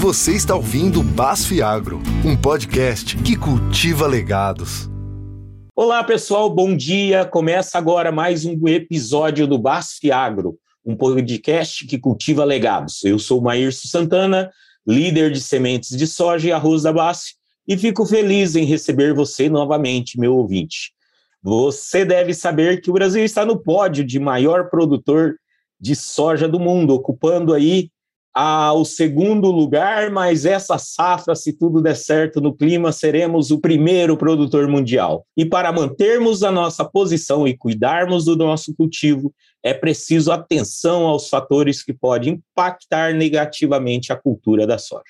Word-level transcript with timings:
Você 0.00 0.36
está 0.36 0.54
ouvindo 0.54 1.02
Basf 1.02 1.60
Agro, 1.60 2.00
um 2.24 2.36
podcast 2.36 3.16
que 3.16 3.36
cultiva 3.36 4.06
legados. 4.06 4.88
Olá, 5.74 6.04
pessoal, 6.04 6.48
bom 6.48 6.76
dia. 6.76 7.24
Começa 7.24 7.76
agora 7.78 8.12
mais 8.12 8.44
um 8.44 8.68
episódio 8.68 9.44
do 9.44 9.58
Basf 9.58 10.08
Agro, 10.12 10.56
um 10.86 10.94
podcast 10.94 11.84
que 11.84 11.98
cultiva 11.98 12.44
legados. 12.44 13.02
Eu 13.02 13.18
sou 13.18 13.40
Maírcio 13.40 13.88
Santana, 13.88 14.52
líder 14.86 15.32
de 15.32 15.40
sementes 15.40 15.98
de 15.98 16.06
soja 16.06 16.46
e 16.46 16.52
arroz 16.52 16.84
da 16.84 16.92
Basf, 16.92 17.32
e 17.66 17.76
fico 17.76 18.06
feliz 18.06 18.54
em 18.54 18.64
receber 18.64 19.12
você 19.12 19.50
novamente, 19.50 20.16
meu 20.16 20.36
ouvinte. 20.36 20.92
Você 21.42 22.04
deve 22.04 22.34
saber 22.34 22.80
que 22.80 22.88
o 22.88 22.94
Brasil 22.94 23.24
está 23.24 23.44
no 23.44 23.58
pódio 23.58 24.04
de 24.04 24.20
maior 24.20 24.70
produtor 24.70 25.34
de 25.80 25.96
soja 25.96 26.46
do 26.46 26.60
mundo, 26.60 26.94
ocupando 26.94 27.52
aí 27.52 27.90
ao 28.40 28.84
segundo 28.84 29.50
lugar, 29.50 30.12
mas 30.12 30.44
essa 30.44 30.78
safra, 30.78 31.34
se 31.34 31.52
tudo 31.52 31.82
der 31.82 31.96
certo 31.96 32.40
no 32.40 32.54
clima, 32.54 32.92
seremos 32.92 33.50
o 33.50 33.58
primeiro 33.58 34.16
produtor 34.16 34.68
mundial. 34.68 35.26
E 35.36 35.44
para 35.44 35.72
mantermos 35.72 36.44
a 36.44 36.52
nossa 36.52 36.84
posição 36.84 37.48
e 37.48 37.56
cuidarmos 37.56 38.26
do 38.26 38.36
nosso 38.36 38.72
cultivo, 38.76 39.34
é 39.60 39.74
preciso 39.74 40.30
atenção 40.30 41.04
aos 41.04 41.28
fatores 41.28 41.82
que 41.82 41.92
podem 41.92 42.34
impactar 42.34 43.12
negativamente 43.12 44.12
a 44.12 44.16
cultura 44.16 44.68
da 44.68 44.78
soja, 44.78 45.02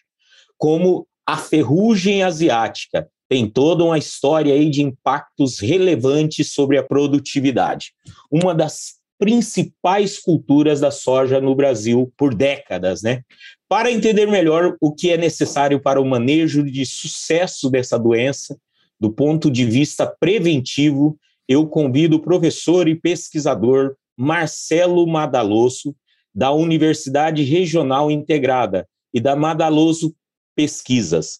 como 0.56 1.06
a 1.26 1.36
ferrugem 1.36 2.22
asiática. 2.22 3.10
Tem 3.28 3.46
toda 3.46 3.84
uma 3.84 3.98
história 3.98 4.54
aí 4.54 4.70
de 4.70 4.80
impactos 4.80 5.60
relevantes 5.60 6.54
sobre 6.54 6.78
a 6.78 6.82
produtividade. 6.82 7.92
Uma 8.32 8.54
das 8.54 8.97
principais 9.18 10.18
culturas 10.18 10.80
da 10.80 10.90
soja 10.90 11.40
no 11.40 11.54
Brasil 11.54 12.12
por 12.16 12.34
décadas, 12.34 13.02
né? 13.02 13.22
Para 13.68 13.90
entender 13.90 14.26
melhor 14.26 14.76
o 14.80 14.94
que 14.94 15.10
é 15.10 15.16
necessário 15.16 15.80
para 15.80 16.00
o 16.00 16.06
manejo 16.06 16.64
de 16.64 16.86
sucesso 16.86 17.68
dessa 17.68 17.98
doença, 17.98 18.56
do 18.98 19.10
ponto 19.10 19.50
de 19.50 19.64
vista 19.64 20.06
preventivo, 20.06 21.18
eu 21.48 21.66
convido 21.66 22.16
o 22.16 22.22
professor 22.22 22.88
e 22.88 22.94
pesquisador 22.94 23.94
Marcelo 24.16 25.06
Madaloso, 25.06 25.94
da 26.34 26.52
Universidade 26.52 27.42
Regional 27.42 28.10
Integrada 28.10 28.86
e 29.12 29.20
da 29.20 29.34
Madaloso 29.34 30.14
Pesquisas. 30.54 31.38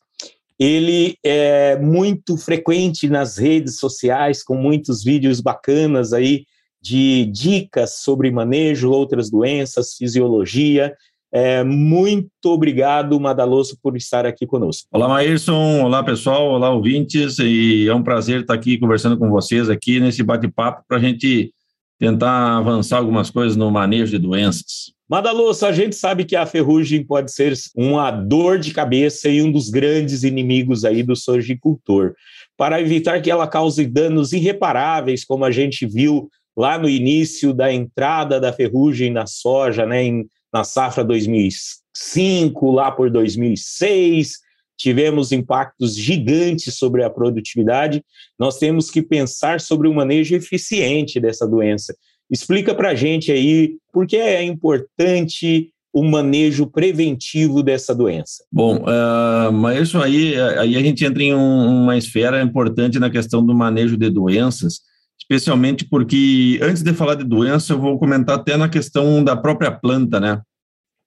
Ele 0.59 1.17
é 1.25 1.79
muito 1.79 2.37
frequente 2.37 3.09
nas 3.09 3.37
redes 3.37 3.79
sociais, 3.79 4.43
com 4.43 4.57
muitos 4.57 5.05
vídeos 5.05 5.41
bacanas 5.41 6.13
aí 6.13 6.45
de 6.81 7.25
dicas 7.27 7.99
sobre 7.99 8.31
manejo, 8.31 8.91
outras 8.91 9.31
doenças, 9.31 9.95
fisiologia. 9.95 10.95
É, 11.31 11.63
muito 11.63 12.31
obrigado, 12.47 13.21
Madaloso, 13.21 13.79
por 13.83 13.97
estar 13.97 14.25
aqui 14.25 14.47
conosco. 14.47 14.89
Olá, 14.91 15.09
Maírson. 15.09 15.83
Olá, 15.83 16.03
pessoal. 16.03 16.49
Olá, 16.49 16.71
ouvintes. 16.71 17.39
E 17.39 17.87
é 17.87 17.95
um 17.95 18.03
prazer 18.03 18.41
estar 18.41 18.55
aqui 18.55 18.79
conversando 18.79 19.19
com 19.19 19.29
vocês 19.29 19.69
aqui 19.69 20.01
nesse 20.01 20.23
bate-papo 20.23 20.83
para 20.89 20.97
a 20.97 21.01
gente 21.01 21.53
tentar 21.99 22.57
avançar 22.57 22.99
algumas 22.99 23.29
coisas 23.29 23.57
no 23.57 23.71
manejo 23.71 24.13
de 24.13 24.19
doenças. 24.19 24.93
Madaloso, 25.09 25.65
a 25.65 25.73
gente 25.73 25.97
sabe 25.97 26.25
que 26.25 26.37
a 26.37 26.45
ferrugem 26.45 27.03
pode 27.03 27.33
ser 27.33 27.55
uma 27.75 28.11
dor 28.11 28.59
de 28.59 28.73
cabeça 28.73 29.29
e 29.29 29.41
um 29.41 29.51
dos 29.51 29.71
grandes 29.71 30.23
inimigos 30.23 30.85
aí 30.85 31.03
do 31.03 31.17
sojicultor. 31.17 32.15
Para 32.57 32.81
evitar 32.81 33.21
que 33.21 33.31
ela 33.31 33.47
cause 33.47 33.87
danos 33.87 34.33
irreparáveis, 34.33 35.25
como 35.25 35.45
a 35.45 35.51
gente 35.51 35.87
viu 35.87 36.29
lá 36.59 36.77
no 36.77 36.89
início 36.89 37.55
da 37.55 37.73
entrada 37.73 38.41
da 38.41 38.53
ferrugem 38.53 39.13
na 39.13 39.29
soja, 39.29 39.87
né, 39.87 40.03
em, 40.03 40.27
na 40.53 40.65
safra 40.65 41.05
2005, 41.05 42.73
lá 42.73 42.91
por 42.91 43.09
2006, 43.09 44.33
tivemos 44.77 45.31
impactos 45.31 45.97
gigantes 45.97 46.75
sobre 46.75 47.05
a 47.05 47.11
produtividade. 47.11 48.03
Nós 48.37 48.59
temos 48.59 48.91
que 48.91 49.01
pensar 49.01 49.61
sobre 49.61 49.87
o 49.87 49.95
manejo 49.95 50.35
eficiente 50.35 51.21
dessa 51.21 51.47
doença. 51.47 51.95
Explica 52.29 52.75
para 52.75 52.91
a 52.91 52.95
gente 52.95 53.31
aí 53.31 53.77
por 53.93 54.05
que 54.05 54.17
é 54.17 54.43
importante 54.43 55.71
o 55.93 56.03
manejo 56.03 56.67
preventivo 56.67 57.63
dessa 57.63 57.95
doença. 57.95 58.45
Bom, 58.53 58.79
uh, 58.79 59.53
mas 59.53 59.89
isso 59.89 59.99
aí, 59.99 60.35
aí 60.59 60.77
a 60.77 60.81
gente 60.81 61.05
entra 61.05 61.23
em 61.23 61.35
um, 61.35 61.83
uma 61.83 61.97
esfera 61.97 62.43
importante 62.43 62.99
na 62.99 63.09
questão 63.09 63.45
do 63.45 63.55
manejo 63.55 63.97
de 63.97 64.11
doenças, 64.11 64.81
especialmente 65.19 65.85
porque, 65.85 66.59
antes 66.63 66.83
de 66.83 66.93
falar 66.95 67.15
de 67.15 67.25
doença, 67.25 67.73
eu 67.73 67.81
vou 67.81 67.99
comentar 67.99 68.37
até 68.37 68.57
na 68.57 68.69
questão 68.69 69.23
da 69.23 69.37
própria 69.37 69.71
planta, 69.71 70.19
né? 70.19 70.41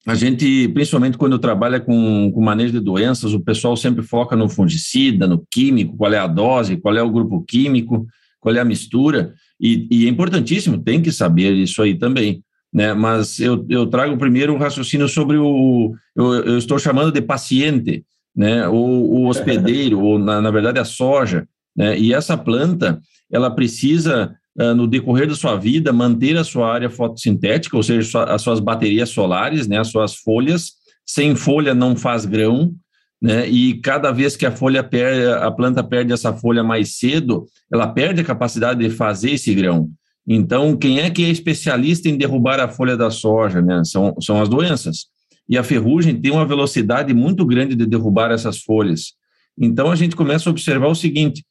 A 0.05 0.15
gente, 0.15 0.67
principalmente 0.69 1.17
quando 1.17 1.37
trabalha 1.37 1.79
com, 1.79 2.31
com 2.33 2.41
manejo 2.41 2.73
de 2.73 2.79
doenças, 2.79 3.33
o 3.33 3.39
pessoal 3.39 3.77
sempre 3.77 4.01
foca 4.01 4.35
no 4.35 4.49
fungicida, 4.49 5.27
no 5.27 5.45
químico, 5.49 5.95
qual 5.95 6.11
é 6.11 6.17
a 6.17 6.25
dose, 6.25 6.77
qual 6.77 6.97
é 6.97 7.03
o 7.03 7.11
grupo 7.11 7.43
químico, 7.47 8.07
qual 8.39 8.55
é 8.55 8.59
a 8.59 8.65
mistura, 8.65 9.33
e, 9.59 9.87
e 9.91 10.05
é 10.07 10.09
importantíssimo, 10.09 10.81
tem 10.81 11.01
que 11.01 11.11
saber 11.11 11.53
isso 11.53 11.81
aí 11.83 11.95
também. 11.95 12.43
Né? 12.73 12.93
Mas 12.93 13.39
eu, 13.39 13.65
eu 13.69 13.85
trago 13.85 14.17
primeiro 14.17 14.53
um 14.53 14.57
raciocínio 14.57 15.07
sobre 15.07 15.37
o. 15.37 15.93
Eu, 16.15 16.33
eu 16.33 16.57
estou 16.57 16.79
chamando 16.79 17.11
de 17.11 17.21
paciente, 17.21 18.03
né? 18.35 18.67
o, 18.67 18.73
o 18.73 19.27
hospedeiro, 19.27 19.99
ou 19.99 20.17
na, 20.17 20.41
na 20.41 20.49
verdade 20.49 20.79
a 20.79 20.85
soja. 20.85 21.47
Né? 21.75 21.97
E 21.97 22.13
essa 22.13 22.37
planta, 22.37 23.01
ela 23.31 23.49
precisa, 23.49 24.35
uh, 24.59 24.75
no 24.75 24.87
decorrer 24.87 25.27
da 25.27 25.35
sua 25.35 25.55
vida, 25.55 25.93
manter 25.93 26.37
a 26.37 26.43
sua 26.43 26.71
área 26.71 26.89
fotossintética, 26.89 27.77
ou 27.77 27.83
seja, 27.83 28.23
as 28.25 28.41
suas 28.41 28.59
baterias 28.59 29.09
solares, 29.09 29.67
né, 29.67 29.79
as 29.79 29.87
suas 29.87 30.15
folhas. 30.15 30.73
Sem 31.05 31.35
folha 31.35 31.73
não 31.73 31.95
faz 31.95 32.25
grão, 32.25 32.73
né? 33.21 33.47
E 33.47 33.75
cada 33.81 34.11
vez 34.11 34.35
que 34.35 34.45
a 34.45 34.51
folha 34.51 34.83
perde, 34.83 35.27
a 35.27 35.51
planta 35.51 35.83
perde 35.83 36.11
essa 36.11 36.33
folha 36.33 36.63
mais 36.63 36.97
cedo, 36.97 37.45
ela 37.71 37.87
perde 37.87 38.21
a 38.21 38.25
capacidade 38.25 38.79
de 38.79 38.89
fazer 38.89 39.31
esse 39.31 39.53
grão. 39.53 39.89
Então, 40.27 40.75
quem 40.75 40.99
é 40.99 41.09
que 41.09 41.23
é 41.23 41.29
especialista 41.29 42.09
em 42.09 42.17
derrubar 42.17 42.59
a 42.59 42.67
folha 42.67 42.97
da 42.97 43.11
soja, 43.11 43.61
né? 43.61 43.83
São, 43.83 44.15
são 44.19 44.41
as 44.41 44.49
doenças. 44.49 45.05
E 45.47 45.57
a 45.57 45.63
ferrugem 45.63 46.19
tem 46.19 46.31
uma 46.31 46.45
velocidade 46.45 47.13
muito 47.13 47.45
grande 47.45 47.75
de 47.75 47.85
derrubar 47.85 48.31
essas 48.31 48.59
folhas. 48.59 49.13
Então, 49.59 49.91
a 49.91 49.95
gente 49.95 50.15
começa 50.15 50.49
a 50.49 50.51
observar 50.51 50.87
o 50.87 50.95
seguinte, 50.95 51.43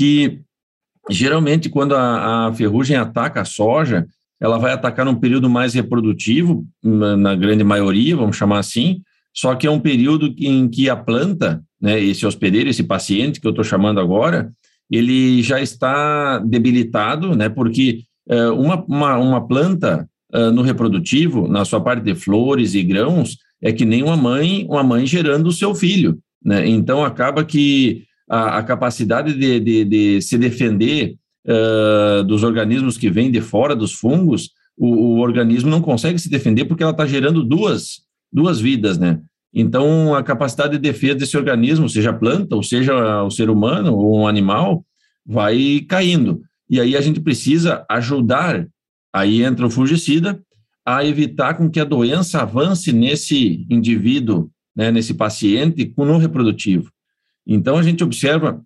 que 0.00 0.40
geralmente 1.10 1.68
quando 1.68 1.94
a, 1.94 2.46
a 2.46 2.54
ferrugem 2.54 2.96
ataca 2.96 3.42
a 3.42 3.44
soja, 3.44 4.06
ela 4.40 4.58
vai 4.58 4.72
atacar 4.72 5.04
num 5.04 5.14
período 5.14 5.50
mais 5.50 5.74
reprodutivo, 5.74 6.66
na 6.82 7.34
grande 7.34 7.62
maioria, 7.62 8.16
vamos 8.16 8.34
chamar 8.34 8.60
assim, 8.60 9.02
só 9.36 9.54
que 9.54 9.66
é 9.66 9.70
um 9.70 9.78
período 9.78 10.34
em 10.38 10.66
que 10.70 10.88
a 10.88 10.96
planta, 10.96 11.62
né, 11.78 12.02
esse 12.02 12.24
hospedeiro, 12.24 12.70
esse 12.70 12.82
paciente 12.82 13.42
que 13.42 13.46
eu 13.46 13.50
estou 13.50 13.62
chamando 13.62 14.00
agora, 14.00 14.50
ele 14.90 15.42
já 15.42 15.60
está 15.60 16.38
debilitado, 16.38 17.36
né, 17.36 17.50
porque 17.50 18.00
uh, 18.30 18.54
uma, 18.54 18.82
uma, 18.88 19.18
uma, 19.18 19.46
planta 19.46 20.08
uh, 20.32 20.50
no 20.50 20.62
reprodutivo, 20.62 21.46
na 21.46 21.66
sua 21.66 21.80
parte 21.82 22.02
de 22.02 22.14
flores 22.14 22.74
e 22.74 22.82
grãos, 22.82 23.36
é 23.60 23.70
que 23.70 23.84
nem 23.84 24.02
uma 24.02 24.16
mãe, 24.16 24.66
uma 24.66 24.82
mãe 24.82 25.04
gerando 25.04 25.48
o 25.48 25.52
seu 25.52 25.74
filho. 25.74 26.18
Né? 26.42 26.66
Então, 26.66 27.04
acaba 27.04 27.44
que 27.44 28.08
a, 28.30 28.58
a 28.58 28.62
capacidade 28.62 29.34
de, 29.34 29.58
de, 29.58 29.84
de, 29.84 30.22
se 30.22 30.38
defender 30.38 31.16
uh, 31.46 32.22
dos 32.22 32.44
organismos 32.44 32.96
que 32.96 33.10
vêm 33.10 33.30
de 33.30 33.40
fora 33.40 33.74
dos 33.74 33.92
fungos, 33.92 34.50
o, 34.78 34.86
o 34.86 35.18
organismo 35.18 35.68
não 35.68 35.82
consegue 35.82 36.18
se 36.18 36.30
defender 36.30 36.64
porque 36.64 36.84
ela 36.84 36.92
está 36.92 37.04
gerando 37.04 37.42
duas, 37.42 38.02
duas 38.32 38.60
vidas, 38.60 38.96
né? 38.96 39.20
Então, 39.52 40.14
a 40.14 40.22
capacidade 40.22 40.74
de 40.74 40.78
defesa 40.78 41.16
desse 41.16 41.36
organismo, 41.36 41.88
seja 41.88 42.12
planta, 42.12 42.54
ou 42.54 42.62
seja 42.62 43.24
o 43.24 43.30
ser 43.30 43.50
humano, 43.50 43.96
ou 43.96 44.20
um 44.20 44.28
animal, 44.28 44.84
vai 45.26 45.84
caindo. 45.88 46.40
E 46.68 46.80
aí 46.80 46.96
a 46.96 47.00
gente 47.00 47.20
precisa 47.20 47.84
ajudar, 47.90 48.64
aí 49.12 49.42
entra 49.42 49.66
o 49.66 49.70
fungicida, 49.70 50.40
a 50.86 51.04
evitar 51.04 51.54
com 51.54 51.68
que 51.68 51.80
a 51.80 51.84
doença 51.84 52.42
avance 52.42 52.92
nesse 52.92 53.66
indivíduo, 53.68 54.48
né, 54.74 54.92
nesse 54.92 55.14
paciente, 55.14 55.92
no 55.96 56.16
reprodutivo. 56.16 56.90
Então, 57.46 57.76
a 57.76 57.82
gente 57.82 58.04
observa 58.04 58.62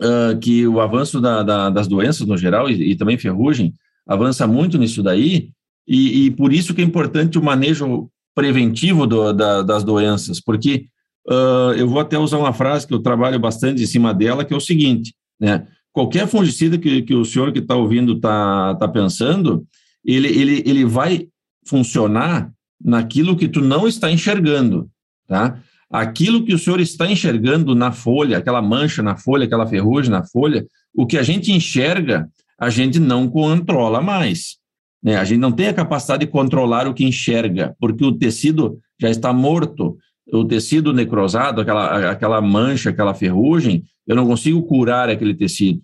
uh, 0.00 0.38
que 0.40 0.66
o 0.66 0.80
avanço 0.80 1.20
da, 1.20 1.42
da, 1.42 1.70
das 1.70 1.86
doenças 1.86 2.26
no 2.26 2.36
geral, 2.36 2.70
e, 2.70 2.92
e, 2.92 2.96
também 2.96 3.18
ferrugem, 3.18 3.72
avança 4.06 4.46
muito 4.46 4.78
nisso 4.78 5.02
daí, 5.02 5.50
e, 5.86 6.26
e, 6.26 6.30
por 6.30 6.52
isso 6.52 6.74
que 6.74 6.80
é 6.80 6.84
importante 6.84 7.38
o 7.38 7.42
manejo 7.42 8.08
preventivo 8.34 9.06
do, 9.06 9.32
da, 9.32 9.62
das 9.62 9.84
doenças, 9.84 10.40
porque 10.40 10.86
uh, 11.28 11.72
eu 11.76 11.88
vou 11.88 12.00
até 12.00 12.18
usar 12.18 12.38
uma 12.38 12.52
frase 12.52 12.86
que 12.86 12.94
eu 12.94 13.00
trabalho 13.00 13.38
bastante 13.38 13.82
em 13.82 13.86
cima 13.86 14.14
dela, 14.14 14.44
que 14.44 14.54
é 14.54 14.56
o 14.56 14.60
seguinte, 14.60 15.14
né? 15.40 15.66
Qualquer 15.92 16.26
fungicida 16.26 16.78
que, 16.78 17.02
que 17.02 17.14
o 17.14 17.24
senhor 17.24 17.52
que 17.52 17.58
está 17.58 17.76
ouvindo 17.76 18.14
está 18.14 18.74
tá 18.76 18.88
pensando, 18.88 19.66
ele, 20.02 20.28
ele, 20.28 20.62
ele 20.64 20.84
vai 20.86 21.28
funcionar 21.66 22.50
naquilo 22.82 23.36
que 23.36 23.46
tu 23.46 23.60
não 23.60 23.86
está 23.86 24.10
enxergando, 24.10 24.88
tá? 25.28 25.60
Aquilo 25.92 26.44
que 26.44 26.54
o 26.54 26.58
senhor 26.58 26.80
está 26.80 27.06
enxergando 27.06 27.74
na 27.74 27.92
folha, 27.92 28.38
aquela 28.38 28.62
mancha 28.62 29.02
na 29.02 29.14
folha, 29.14 29.44
aquela 29.44 29.66
ferrugem 29.66 30.10
na 30.10 30.24
folha, 30.24 30.66
o 30.94 31.06
que 31.06 31.18
a 31.18 31.22
gente 31.22 31.52
enxerga, 31.52 32.28
a 32.58 32.70
gente 32.70 32.98
não 32.98 33.28
controla 33.28 34.00
mais. 34.00 34.56
Né? 35.02 35.16
A 35.16 35.24
gente 35.24 35.40
não 35.40 35.52
tem 35.52 35.68
a 35.68 35.74
capacidade 35.74 36.24
de 36.24 36.32
controlar 36.32 36.88
o 36.88 36.94
que 36.94 37.04
enxerga, 37.04 37.76
porque 37.78 38.04
o 38.04 38.12
tecido 38.12 38.78
já 38.98 39.10
está 39.10 39.32
morto. 39.32 39.98
o 40.32 40.44
tecido 40.44 40.94
necrosado, 40.94 41.60
aquela, 41.60 42.10
aquela 42.10 42.40
mancha, 42.40 42.88
aquela 42.88 43.12
ferrugem, 43.12 43.84
eu 44.06 44.16
não 44.16 44.26
consigo 44.26 44.62
curar 44.62 45.10
aquele 45.10 45.34
tecido. 45.34 45.82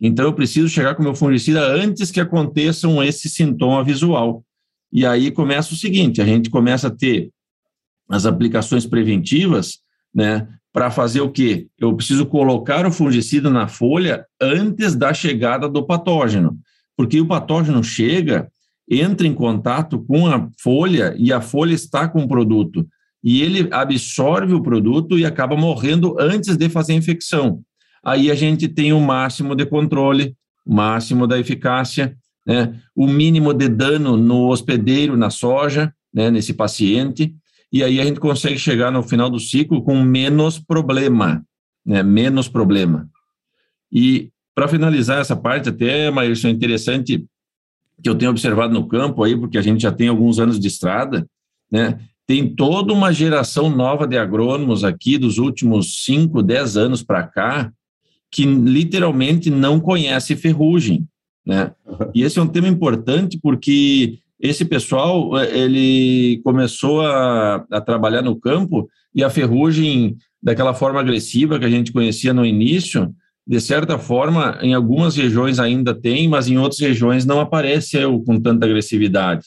Então, 0.00 0.24
eu 0.24 0.32
preciso 0.32 0.68
chegar 0.68 0.94
com 0.94 1.02
o 1.02 1.04
meu 1.04 1.14
fungicida 1.14 1.60
antes 1.60 2.10
que 2.10 2.20
aconteçam 2.20 3.02
esse 3.02 3.28
sintoma 3.28 3.84
visual. 3.84 4.42
E 4.90 5.04
aí 5.04 5.30
começa 5.30 5.74
o 5.74 5.76
seguinte: 5.76 6.22
a 6.22 6.24
gente 6.24 6.48
começa 6.48 6.86
a 6.86 6.90
ter 6.90 7.30
as 8.10 8.26
aplicações 8.26 8.84
preventivas, 8.84 9.78
né? 10.14 10.48
Para 10.72 10.90
fazer 10.90 11.20
o 11.20 11.30
quê? 11.30 11.66
Eu 11.78 11.94
preciso 11.96 12.26
colocar 12.26 12.86
o 12.86 12.92
fungicida 12.92 13.50
na 13.50 13.66
folha 13.66 14.24
antes 14.40 14.94
da 14.94 15.12
chegada 15.12 15.68
do 15.68 15.84
patógeno, 15.84 16.58
porque 16.96 17.20
o 17.20 17.26
patógeno 17.26 17.82
chega, 17.82 18.48
entra 18.88 19.26
em 19.26 19.34
contato 19.34 19.98
com 20.00 20.26
a 20.26 20.48
folha 20.60 21.14
e 21.16 21.32
a 21.32 21.40
folha 21.40 21.74
está 21.74 22.08
com 22.08 22.22
o 22.22 22.28
produto 22.28 22.86
e 23.22 23.42
ele 23.42 23.68
absorve 23.70 24.54
o 24.54 24.62
produto 24.62 25.18
e 25.18 25.24
acaba 25.24 25.56
morrendo 25.56 26.16
antes 26.18 26.56
de 26.56 26.68
fazer 26.68 26.94
a 26.94 26.96
infecção. 26.96 27.60
Aí 28.02 28.30
a 28.30 28.34
gente 28.34 28.66
tem 28.66 28.92
o 28.92 29.00
máximo 29.00 29.54
de 29.54 29.66
controle, 29.66 30.34
o 30.64 30.74
máximo 30.74 31.26
da 31.26 31.38
eficácia, 31.38 32.16
né? 32.46 32.74
o 32.96 33.06
mínimo 33.06 33.52
de 33.52 33.68
dano 33.68 34.16
no 34.16 34.48
hospedeiro, 34.48 35.16
na 35.16 35.28
soja, 35.28 35.92
né? 36.12 36.30
nesse 36.30 36.54
paciente, 36.54 37.34
e 37.72 37.84
aí 37.84 38.00
a 38.00 38.04
gente 38.04 38.18
consegue 38.18 38.58
chegar 38.58 38.90
no 38.90 39.02
final 39.02 39.30
do 39.30 39.38
ciclo 39.38 39.82
com 39.82 40.02
menos 40.02 40.58
problema, 40.58 41.44
né? 41.84 42.02
menos 42.02 42.48
problema. 42.48 43.08
E 43.92 44.30
para 44.54 44.68
finalizar 44.68 45.20
essa 45.20 45.36
parte, 45.36 45.68
até, 45.68 46.10
Maírson, 46.10 46.48
é 46.48 46.50
interessante 46.50 47.24
que 48.02 48.08
eu 48.08 48.14
tenho 48.14 48.30
observado 48.30 48.72
no 48.72 48.88
campo 48.88 49.22
aí, 49.22 49.36
porque 49.36 49.58
a 49.58 49.62
gente 49.62 49.82
já 49.82 49.92
tem 49.92 50.08
alguns 50.08 50.38
anos 50.38 50.58
de 50.58 50.66
estrada, 50.66 51.26
né? 51.70 52.00
Tem 52.26 52.54
toda 52.54 52.92
uma 52.92 53.12
geração 53.12 53.68
nova 53.68 54.06
de 54.06 54.16
agrônomos 54.16 54.84
aqui 54.84 55.18
dos 55.18 55.38
últimos 55.38 56.04
5, 56.04 56.42
10 56.42 56.76
anos 56.76 57.02
para 57.02 57.26
cá 57.26 57.72
que 58.30 58.44
literalmente 58.44 59.50
não 59.50 59.80
conhece 59.80 60.36
ferrugem, 60.36 61.06
né? 61.44 61.72
E 62.14 62.22
esse 62.22 62.38
é 62.38 62.42
um 62.42 62.48
tema 62.48 62.68
importante 62.68 63.38
porque 63.42 64.20
esse 64.40 64.64
pessoal 64.64 65.38
ele 65.38 66.40
começou 66.42 67.02
a, 67.02 67.64
a 67.70 67.80
trabalhar 67.80 68.22
no 68.22 68.38
campo 68.38 68.88
e 69.14 69.22
a 69.22 69.30
ferrugem 69.30 70.16
daquela 70.42 70.72
forma 70.72 71.00
agressiva 71.00 71.58
que 71.58 71.66
a 71.66 71.70
gente 71.70 71.92
conhecia 71.92 72.32
no 72.32 72.46
início, 72.46 73.12
de 73.46 73.60
certa 73.60 73.98
forma, 73.98 74.58
em 74.62 74.74
algumas 74.74 75.16
regiões 75.16 75.58
ainda 75.58 75.94
tem, 75.94 76.28
mas 76.28 76.48
em 76.48 76.56
outras 76.56 76.80
regiões 76.80 77.26
não 77.26 77.40
aparece 77.40 77.98
com 78.24 78.40
tanta 78.40 78.64
agressividade 78.64 79.46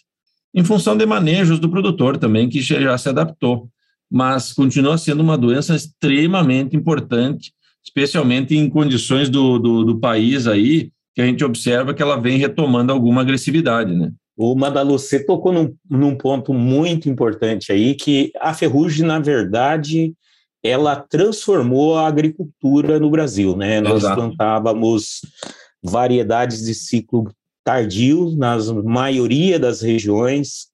em 0.54 0.64
função 0.64 0.96
de 0.96 1.06
manejos 1.06 1.60
do 1.60 1.70
produtor 1.70 2.18
também, 2.18 2.48
que 2.48 2.62
já 2.62 2.98
se 2.98 3.10
adaptou. 3.10 3.70
Mas 4.10 4.54
continua 4.54 4.98
sendo 4.98 5.24
uma 5.24 5.38
doença 5.38 5.76
extremamente 5.76 6.76
importante, 6.76 7.52
especialmente 7.84 8.56
em 8.56 8.70
condições 8.70 9.30
do, 9.30 9.58
do, 9.58 9.84
do 9.84 10.00
país 10.00 10.46
aí, 10.46 10.92
que 11.16 11.22
a 11.22 11.26
gente 11.26 11.44
observa 11.44 11.94
que 11.94 12.02
ela 12.02 12.20
vem 12.20 12.38
retomando 12.38 12.92
alguma 12.92 13.22
agressividade, 13.22 13.94
né? 13.96 14.12
O 14.36 14.56
Madalu, 14.56 14.98
você 14.98 15.24
tocou 15.24 15.54
num, 15.54 15.76
num, 15.90 16.16
ponto 16.16 16.54
muito 16.54 17.08
importante 17.08 17.72
aí, 17.72 17.94
que 17.94 18.32
a 18.40 18.54
ferrugem, 18.54 19.06
na 19.06 19.20
verdade, 19.20 20.14
ela 20.64 20.96
transformou 20.96 21.98
a 21.98 22.08
agricultura 22.08 23.00
no 23.00 23.10
Brasil, 23.12 23.56
né? 23.56 23.80
Nós 23.80 24.04
Exato. 24.04 24.16
plantávamos 24.16 25.22
variedades 25.84 26.64
de 26.66 26.74
ciclo 26.74 27.32
tardio 27.64 28.36
na 28.36 28.58
maioria 28.84 29.60
das 29.60 29.82
regiões 29.82 30.68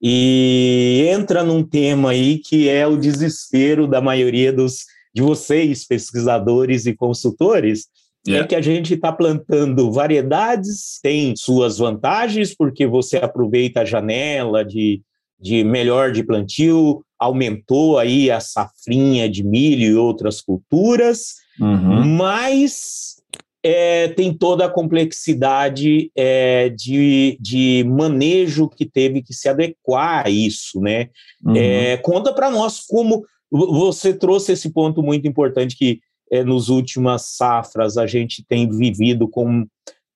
e 0.00 1.06
entra 1.08 1.42
num 1.42 1.62
tema 1.62 2.10
aí 2.10 2.38
que 2.38 2.68
é 2.68 2.86
o 2.86 2.96
desespero 2.96 3.86
da 3.86 4.00
maioria 4.00 4.52
dos 4.52 4.84
de 5.14 5.22
vocês 5.22 5.86
pesquisadores 5.86 6.84
e 6.84 6.94
consultores 6.94 7.86
yeah. 8.26 8.44
é 8.44 8.48
que 8.48 8.54
a 8.54 8.60
gente 8.60 8.94
está 8.94 9.12
plantando 9.12 9.90
variedades 9.92 10.98
tem 11.02 11.34
suas 11.36 11.78
vantagens 11.78 12.54
porque 12.54 12.86
você 12.86 13.16
aproveita 13.16 13.80
a 13.80 13.84
janela 13.84 14.64
de, 14.64 15.02
de 15.40 15.64
melhor 15.64 16.12
de 16.12 16.22
plantio 16.22 17.02
aumentou 17.18 17.98
aí 17.98 18.30
a 18.30 18.40
safrinha 18.40 19.28
de 19.28 19.42
milho 19.42 19.86
e 19.86 19.96
outras 19.96 20.40
culturas 20.40 21.34
uhum. 21.60 22.04
mas 22.04 23.16
é, 23.66 24.06
tem 24.08 24.32
toda 24.32 24.66
a 24.66 24.70
complexidade 24.70 26.12
é, 26.16 26.68
de, 26.68 27.36
de 27.40 27.84
manejo 27.88 28.68
que 28.68 28.86
teve 28.86 29.20
que 29.20 29.34
se 29.34 29.48
adequar 29.48 30.26
a 30.26 30.30
isso, 30.30 30.80
né? 30.80 31.08
Uhum. 31.44 31.56
É, 31.56 31.96
conta 31.96 32.32
para 32.32 32.48
nós 32.48 32.86
como 32.86 33.24
você 33.50 34.14
trouxe 34.14 34.52
esse 34.52 34.70
ponto 34.70 35.02
muito 35.02 35.26
importante 35.26 35.76
que 35.76 35.98
é, 36.30 36.42
nos 36.42 36.68
últimas 36.68 37.36
safras 37.36 37.96
a 37.96 38.06
gente 38.06 38.44
tem 38.46 38.68
vivido 38.68 39.28
com 39.28 39.66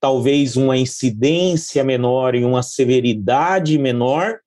talvez 0.01 0.57
uma 0.57 0.77
incidência 0.77 1.85
menor 1.85 2.35
e 2.35 2.45
uma 2.45 2.63
severidade 2.63 3.79
menor, 3.79 4.39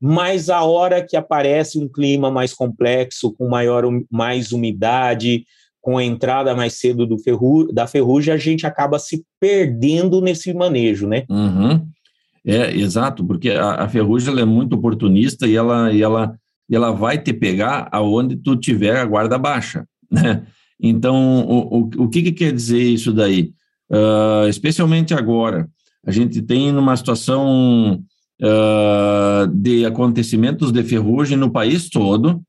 mas 0.00 0.50
a 0.50 0.62
hora 0.62 1.04
que 1.04 1.16
aparece 1.16 1.78
um 1.78 1.88
clima 1.88 2.30
mais 2.30 2.52
complexo, 2.52 3.32
com 3.32 3.48
maior 3.48 3.84
mais 4.10 4.52
umidade, 4.52 5.44
com 5.80 5.96
a 5.96 6.04
entrada 6.04 6.54
mais 6.54 6.74
cedo 6.74 7.06
do 7.06 7.18
ferru 7.18 7.72
da 7.72 7.86
ferrugem, 7.86 8.32
a 8.32 8.36
gente 8.36 8.66
acaba 8.66 8.98
se 8.98 9.24
perdendo 9.40 10.20
nesse 10.20 10.52
manejo, 10.52 11.06
né? 11.06 11.24
Uhum. 11.28 11.86
É, 12.44 12.74
exato, 12.74 13.24
porque 13.24 13.50
a, 13.50 13.84
a 13.84 13.88
ferrugem 13.88 14.38
é 14.38 14.44
muito 14.44 14.74
oportunista 14.74 15.46
e 15.46 15.56
ela, 15.56 15.92
e, 15.92 16.02
ela, 16.02 16.34
e 16.68 16.76
ela 16.76 16.90
vai 16.90 17.18
te 17.18 17.32
pegar 17.32 17.88
aonde 17.90 18.36
tu 18.36 18.56
tiver 18.56 18.96
a 18.96 19.04
guarda 19.04 19.38
baixa, 19.38 19.86
né? 20.10 20.42
Então, 20.82 21.46
o, 21.46 21.80
o, 21.80 21.90
o 22.04 22.08
que, 22.08 22.22
que 22.22 22.32
quer 22.32 22.52
dizer 22.52 22.82
isso 22.82 23.12
daí? 23.12 23.52
Uh, 23.90 24.48
especialmente 24.48 25.12
agora, 25.12 25.68
a 26.06 26.10
gente 26.10 26.40
tem 26.40 26.74
uma 26.76 26.96
situação 26.96 28.02
uh, 28.40 29.46
de 29.52 29.84
acontecimentos 29.84 30.72
de 30.72 30.82
ferrugem 30.82 31.36
no 31.36 31.50
país 31.50 31.88
todo, 31.88 32.42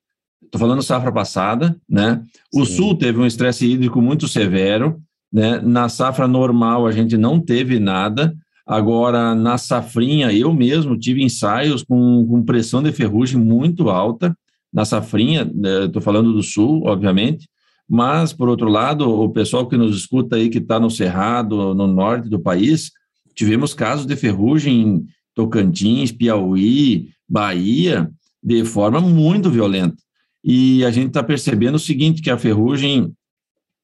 Estou 0.51 0.59
falando 0.59 0.83
safra 0.83 1.13
passada, 1.13 1.77
né? 1.89 2.21
O 2.53 2.65
Sim. 2.65 2.75
Sul 2.75 2.97
teve 2.97 3.17
um 3.17 3.25
estresse 3.25 3.65
hídrico 3.65 4.01
muito 4.01 4.27
severo, 4.27 5.01
né? 5.31 5.61
Na 5.61 5.87
safra 5.87 6.27
normal 6.27 6.85
a 6.85 6.91
gente 6.91 7.15
não 7.15 7.39
teve 7.39 7.79
nada. 7.79 8.35
Agora, 8.67 9.33
na 9.33 9.57
safrinha, 9.57 10.29
eu 10.33 10.53
mesmo 10.53 10.99
tive 10.99 11.23
ensaios 11.23 11.83
com, 11.83 12.27
com 12.27 12.43
pressão 12.43 12.83
de 12.83 12.91
ferrugem 12.91 13.39
muito 13.39 13.89
alta. 13.89 14.35
Na 14.73 14.83
safrinha, 14.83 15.43
estou 15.43 16.01
né? 16.01 16.01
falando 16.01 16.33
do 16.33 16.43
Sul, 16.43 16.83
obviamente, 16.85 17.47
mas, 17.93 18.31
por 18.31 18.47
outro 18.47 18.69
lado, 18.69 19.09
o 19.09 19.29
pessoal 19.29 19.67
que 19.67 19.75
nos 19.75 19.93
escuta 19.93 20.37
aí, 20.37 20.47
que 20.47 20.59
está 20.59 20.79
no 20.79 20.89
Cerrado, 20.89 21.73
no 21.73 21.87
norte 21.87 22.29
do 22.29 22.39
país, 22.39 22.89
tivemos 23.35 23.73
casos 23.73 24.05
de 24.05 24.15
ferrugem 24.15 24.81
em 24.81 25.05
Tocantins, 25.35 26.09
Piauí, 26.09 27.09
Bahia, 27.27 28.09
de 28.41 28.63
forma 28.63 29.01
muito 29.01 29.51
violenta. 29.51 29.97
E 30.41 30.85
a 30.85 30.89
gente 30.89 31.07
está 31.07 31.21
percebendo 31.21 31.75
o 31.75 31.79
seguinte, 31.79 32.21
que 32.21 32.29
a 32.29 32.37
ferrugem 32.37 33.11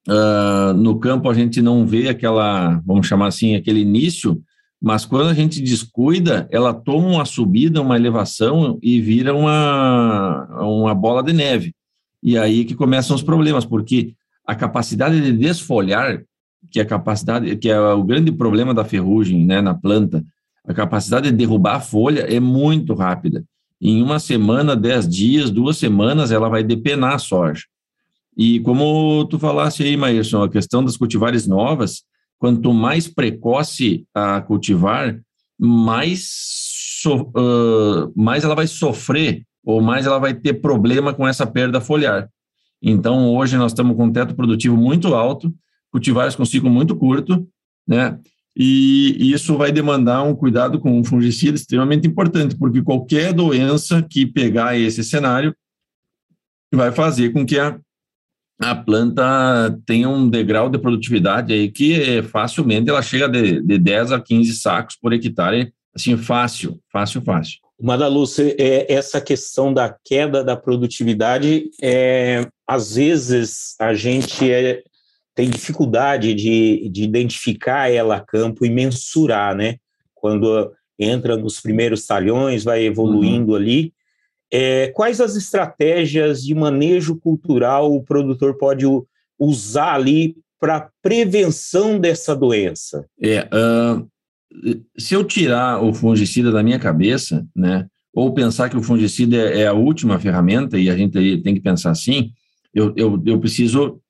uh, 0.08 0.72
no 0.74 0.98
campo 0.98 1.28
a 1.28 1.34
gente 1.34 1.60
não 1.60 1.86
vê 1.86 2.08
aquela, 2.08 2.80
vamos 2.86 3.06
chamar 3.06 3.26
assim, 3.26 3.56
aquele 3.56 3.80
início, 3.80 4.42
mas 4.80 5.04
quando 5.04 5.28
a 5.28 5.34
gente 5.34 5.60
descuida, 5.60 6.48
ela 6.50 6.72
toma 6.72 7.08
uma 7.08 7.26
subida, 7.26 7.82
uma 7.82 7.96
elevação 7.96 8.78
e 8.82 9.02
vira 9.02 9.34
uma, 9.34 10.46
uma 10.62 10.94
bola 10.94 11.22
de 11.22 11.34
neve. 11.34 11.74
E 12.22 12.36
aí 12.36 12.64
que 12.64 12.74
começam 12.74 13.14
os 13.14 13.22
problemas, 13.22 13.64
porque 13.64 14.14
a 14.46 14.54
capacidade 14.54 15.20
de 15.20 15.32
desfolhar, 15.32 16.22
que 16.70 16.80
é 16.80 16.82
a 16.82 16.86
capacidade, 16.86 17.56
que 17.56 17.68
é 17.68 17.80
o 17.80 18.02
grande 18.02 18.32
problema 18.32 18.74
da 18.74 18.84
ferrugem, 18.84 19.44
né, 19.44 19.60
na 19.60 19.74
planta, 19.74 20.24
a 20.66 20.74
capacidade 20.74 21.30
de 21.30 21.36
derrubar 21.36 21.76
a 21.76 21.80
folha 21.80 22.20
é 22.20 22.40
muito 22.40 22.94
rápida 22.94 23.44
em 23.80 24.02
uma 24.02 24.18
semana, 24.18 24.74
dez 24.74 25.08
dias, 25.08 25.50
duas 25.50 25.76
semanas, 25.78 26.32
ela 26.32 26.48
vai 26.48 26.64
depenar 26.64 27.14
a 27.14 27.18
soja. 27.18 27.62
E 28.36 28.60
como 28.60 29.24
tu 29.26 29.38
falaste 29.38 29.82
aí, 29.82 29.96
Maírson, 29.96 30.42
a 30.42 30.48
questão 30.48 30.84
das 30.84 30.96
cultivares 30.96 31.46
novas, 31.46 32.02
quanto 32.38 32.72
mais 32.72 33.08
precoce 33.08 34.04
a 34.14 34.40
cultivar, 34.40 35.18
mais, 35.58 36.28
so, 37.02 37.32
uh, 37.36 38.12
mais 38.14 38.44
ela 38.44 38.54
vai 38.54 38.66
sofrer, 38.66 39.44
ou 39.68 39.82
mais 39.82 40.06
ela 40.06 40.18
vai 40.18 40.32
ter 40.32 40.54
problema 40.54 41.12
com 41.12 41.28
essa 41.28 41.46
perda 41.46 41.78
foliar. 41.78 42.26
Então, 42.80 43.34
hoje 43.34 43.58
nós 43.58 43.72
estamos 43.72 43.94
com 43.94 44.06
um 44.06 44.12
teto 44.12 44.34
produtivo 44.34 44.74
muito 44.74 45.14
alto, 45.14 45.54
cultivares 45.90 46.34
com 46.34 46.42
ciclo 46.42 46.70
muito 46.70 46.96
curto, 46.96 47.46
né? 47.86 48.18
e 48.56 49.30
isso 49.30 49.58
vai 49.58 49.70
demandar 49.70 50.22
um 50.22 50.34
cuidado 50.34 50.80
com 50.80 50.98
um 50.98 51.04
fungicida 51.04 51.54
extremamente 51.54 52.08
importante, 52.08 52.56
porque 52.56 52.82
qualquer 52.82 53.34
doença 53.34 54.02
que 54.02 54.24
pegar 54.24 54.74
esse 54.74 55.04
cenário 55.04 55.54
vai 56.72 56.90
fazer 56.90 57.30
com 57.34 57.44
que 57.44 57.58
a, 57.58 57.78
a 58.58 58.74
planta 58.74 59.78
tenha 59.84 60.08
um 60.08 60.30
degrau 60.30 60.70
de 60.70 60.78
produtividade 60.78 61.52
aí 61.52 61.70
que 61.70 61.92
é, 61.92 62.22
facilmente 62.22 62.88
ela 62.88 63.02
chega 63.02 63.28
de, 63.28 63.60
de 63.60 63.78
10 63.78 64.12
a 64.12 64.20
15 64.20 64.54
sacos 64.54 64.96
por 64.96 65.12
hectare, 65.12 65.74
assim, 65.98 66.16
fácil, 66.16 66.80
fácil, 66.92 67.22
fácil. 67.22 67.58
Madalu, 67.80 68.24
é, 68.58 68.92
essa 68.92 69.20
questão 69.20 69.72
da 69.72 69.94
queda 70.04 70.42
da 70.42 70.56
produtividade, 70.56 71.70
é, 71.80 72.46
às 72.66 72.96
vezes 72.96 73.76
a 73.78 73.94
gente 73.94 74.50
é, 74.50 74.82
tem 75.34 75.48
dificuldade 75.48 76.34
de, 76.34 76.88
de 76.88 77.04
identificar 77.04 77.90
ela 77.90 78.16
a 78.16 78.20
campo 78.20 78.66
e 78.66 78.70
mensurar, 78.70 79.54
né? 79.54 79.76
Quando 80.12 80.72
entra 80.98 81.36
nos 81.36 81.60
primeiros 81.60 82.04
talhões, 82.04 82.64
vai 82.64 82.82
evoluindo 82.82 83.52
uhum. 83.52 83.56
ali. 83.56 83.92
É, 84.52 84.88
quais 84.88 85.20
as 85.20 85.36
estratégias 85.36 86.42
de 86.42 86.54
manejo 86.54 87.16
cultural 87.20 87.94
o 87.94 88.02
produtor 88.02 88.56
pode 88.56 88.84
usar 89.38 89.94
ali 89.94 90.36
para 90.58 90.90
prevenção 91.00 92.00
dessa 92.00 92.34
doença? 92.34 93.06
É, 93.22 93.42
uh, 93.42 94.08
se 94.96 95.14
eu 95.14 95.24
tirar 95.24 95.82
o 95.82 95.92
fungicida 95.92 96.50
da 96.50 96.62
minha 96.62 96.78
cabeça, 96.78 97.46
né, 97.54 97.86
ou 98.14 98.32
pensar 98.32 98.68
que 98.68 98.76
o 98.76 98.82
fungicida 98.82 99.36
é, 99.36 99.60
é 99.60 99.66
a 99.66 99.72
última 99.72 100.18
ferramenta, 100.18 100.78
e 100.78 100.90
a 100.90 100.96
gente 100.96 101.38
tem 101.42 101.54
que 101.54 101.60
pensar 101.60 101.90
assim, 101.90 102.32
eu, 102.74 102.92
eu, 102.96 103.22
eu 103.26 103.38
preciso 103.38 104.00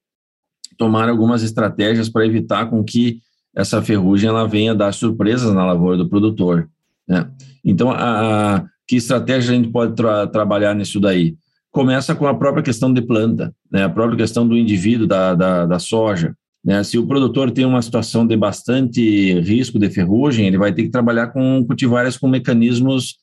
tomar 0.77 1.09
algumas 1.09 1.43
estratégias 1.43 2.09
para 2.09 2.27
evitar 2.27 2.67
com 2.67 2.83
que 2.85 3.21
essa 3.55 3.83
ferrugem 3.83 4.29
ela 4.29 4.47
venha 4.47 4.75
dar 4.75 4.93
surpresas 4.93 5.53
na 5.53 5.67
lavoura 5.67 5.97
do 5.97 6.09
produtor. 6.09 6.69
Né? 7.07 7.29
Então, 7.65 7.91
a, 7.91 8.57
a, 8.57 8.65
que 8.87 8.97
estratégia 8.97 9.53
a 9.53 9.57
gente 9.57 9.71
pode 9.71 9.95
tra 9.95 10.27
trabalhar 10.27 10.75
nisso 10.75 11.01
daí? 11.01 11.37
Começa 11.71 12.15
com 12.15 12.27
a 12.27 12.35
própria 12.35 12.63
questão 12.63 12.93
de 12.93 13.03
planta, 13.03 13.53
né? 13.71 13.85
a 13.85 13.89
própria 13.89 14.17
questão 14.17 14.47
do 14.47 14.57
indivíduo 14.57 15.07
da, 15.07 15.35
da, 15.35 15.67
da 15.67 15.79
soja. 15.79 16.37
Né? 16.65 16.83
Se 16.83 16.99
o 16.99 17.07
produtor 17.07 17.51
tem 17.51 17.65
uma 17.65 17.83
situação 17.83 18.27
de 18.27 18.37
bastante 18.37 19.41
risco 19.41 19.79
de 19.79 19.89
ferrugem, 19.91 20.47
ele 20.47 20.59
vai 20.59 20.73
ter 20.73 20.83
que 20.83 20.91
trabalhar 20.91 21.29
com 21.29 21.65
cultivares 21.67 22.17
com 22.17 22.29
mecanismos 22.29 23.17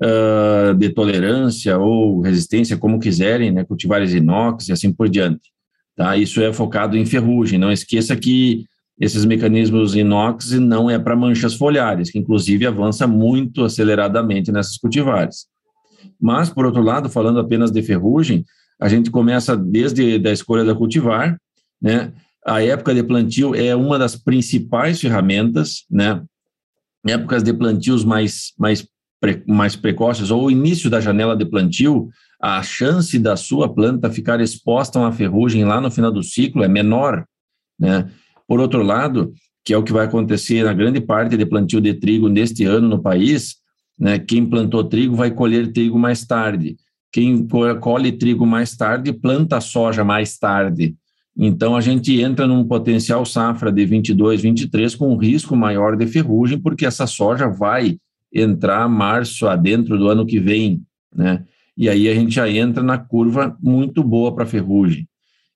uh, 0.00 0.74
de 0.74 0.90
tolerância 0.90 1.78
ou 1.78 2.20
resistência, 2.20 2.76
como 2.76 2.98
quiserem, 2.98 3.50
né? 3.50 3.64
cultivares 3.64 4.12
inox 4.12 4.68
e 4.68 4.72
assim 4.72 4.92
por 4.92 5.08
diante. 5.08 5.50
Tá? 5.96 6.16
Isso 6.16 6.40
é 6.40 6.52
focado 6.52 6.96
em 6.96 7.06
ferrugem. 7.06 7.58
Não 7.58 7.72
esqueça 7.72 8.16
que 8.16 8.64
esses 9.00 9.24
mecanismos 9.24 9.96
inox 9.96 10.52
não 10.52 10.88
é 10.88 10.98
para 10.98 11.16
manchas 11.16 11.54
foliares, 11.54 12.10
que 12.10 12.18
inclusive 12.18 12.66
avança 12.66 13.06
muito 13.06 13.64
aceleradamente 13.64 14.52
nessas 14.52 14.76
cultivares. 14.76 15.46
Mas, 16.20 16.50
por 16.50 16.66
outro 16.66 16.82
lado, 16.82 17.08
falando 17.08 17.40
apenas 17.40 17.70
de 17.70 17.82
ferrugem, 17.82 18.44
a 18.80 18.88
gente 18.88 19.10
começa 19.10 19.56
desde 19.56 20.20
a 20.26 20.32
escolha 20.32 20.64
da 20.64 20.74
cultivar, 20.74 21.36
né? 21.80 22.12
A 22.44 22.62
época 22.62 22.94
de 22.94 23.02
plantio 23.02 23.54
é 23.54 23.74
uma 23.74 23.98
das 23.98 24.16
principais 24.16 25.00
ferramentas, 25.00 25.84
né? 25.90 26.22
Épocas 27.06 27.42
de 27.42 27.52
plantios 27.52 28.04
mais, 28.04 28.52
mais, 28.58 28.86
pre, 29.20 29.42
mais 29.46 29.76
precoces 29.76 30.30
ou 30.30 30.50
início 30.50 30.90
da 30.90 31.00
janela 31.00 31.36
de 31.36 31.44
plantio, 31.44 32.08
a 32.40 32.62
chance 32.62 33.16
da 33.18 33.36
sua 33.36 33.72
planta 33.72 34.10
ficar 34.10 34.40
exposta 34.40 34.98
a 34.98 35.02
uma 35.02 35.12
ferrugem 35.12 35.64
lá 35.64 35.80
no 35.80 35.90
final 35.90 36.10
do 36.10 36.22
ciclo 36.22 36.64
é 36.64 36.68
menor, 36.68 37.24
né? 37.78 38.10
Por 38.48 38.58
outro 38.58 38.82
lado, 38.82 39.32
que 39.64 39.72
é 39.72 39.76
o 39.76 39.82
que 39.84 39.92
vai 39.92 40.06
acontecer 40.06 40.64
na 40.64 40.72
grande 40.72 41.00
parte 41.00 41.36
de 41.36 41.46
plantio 41.46 41.80
de 41.80 41.94
trigo 41.94 42.28
neste 42.28 42.64
ano 42.64 42.88
no 42.88 43.00
país, 43.00 43.56
né? 43.96 44.18
Quem 44.18 44.44
plantou 44.44 44.82
trigo 44.82 45.14
vai 45.14 45.30
colher 45.30 45.72
trigo 45.72 45.96
mais 45.96 46.26
tarde. 46.26 46.76
Quem 47.12 47.46
colhe 47.80 48.10
trigo 48.10 48.44
mais 48.44 48.76
tarde 48.76 49.12
planta 49.12 49.60
soja 49.60 50.02
mais 50.02 50.36
tarde. 50.38 50.96
Então, 51.36 51.74
a 51.74 51.80
gente 51.80 52.20
entra 52.20 52.46
num 52.46 52.64
potencial 52.64 53.24
safra 53.24 53.72
de 53.72 53.84
22, 53.86 54.42
23 54.42 54.94
com 54.94 55.12
um 55.12 55.16
risco 55.16 55.56
maior 55.56 55.96
de 55.96 56.06
ferrugem, 56.06 56.58
porque 56.58 56.84
essa 56.84 57.06
soja 57.06 57.48
vai 57.48 57.96
entrar 58.32 58.88
março 58.88 59.46
adentro 59.46 59.98
do 59.98 60.08
ano 60.08 60.26
que 60.26 60.38
vem, 60.38 60.82
né? 61.14 61.44
E 61.76 61.88
aí 61.88 62.08
a 62.08 62.14
gente 62.14 62.34
já 62.34 62.48
entra 62.48 62.82
na 62.82 62.98
curva 62.98 63.56
muito 63.62 64.04
boa 64.04 64.34
para 64.34 64.46
ferrugem. 64.46 65.08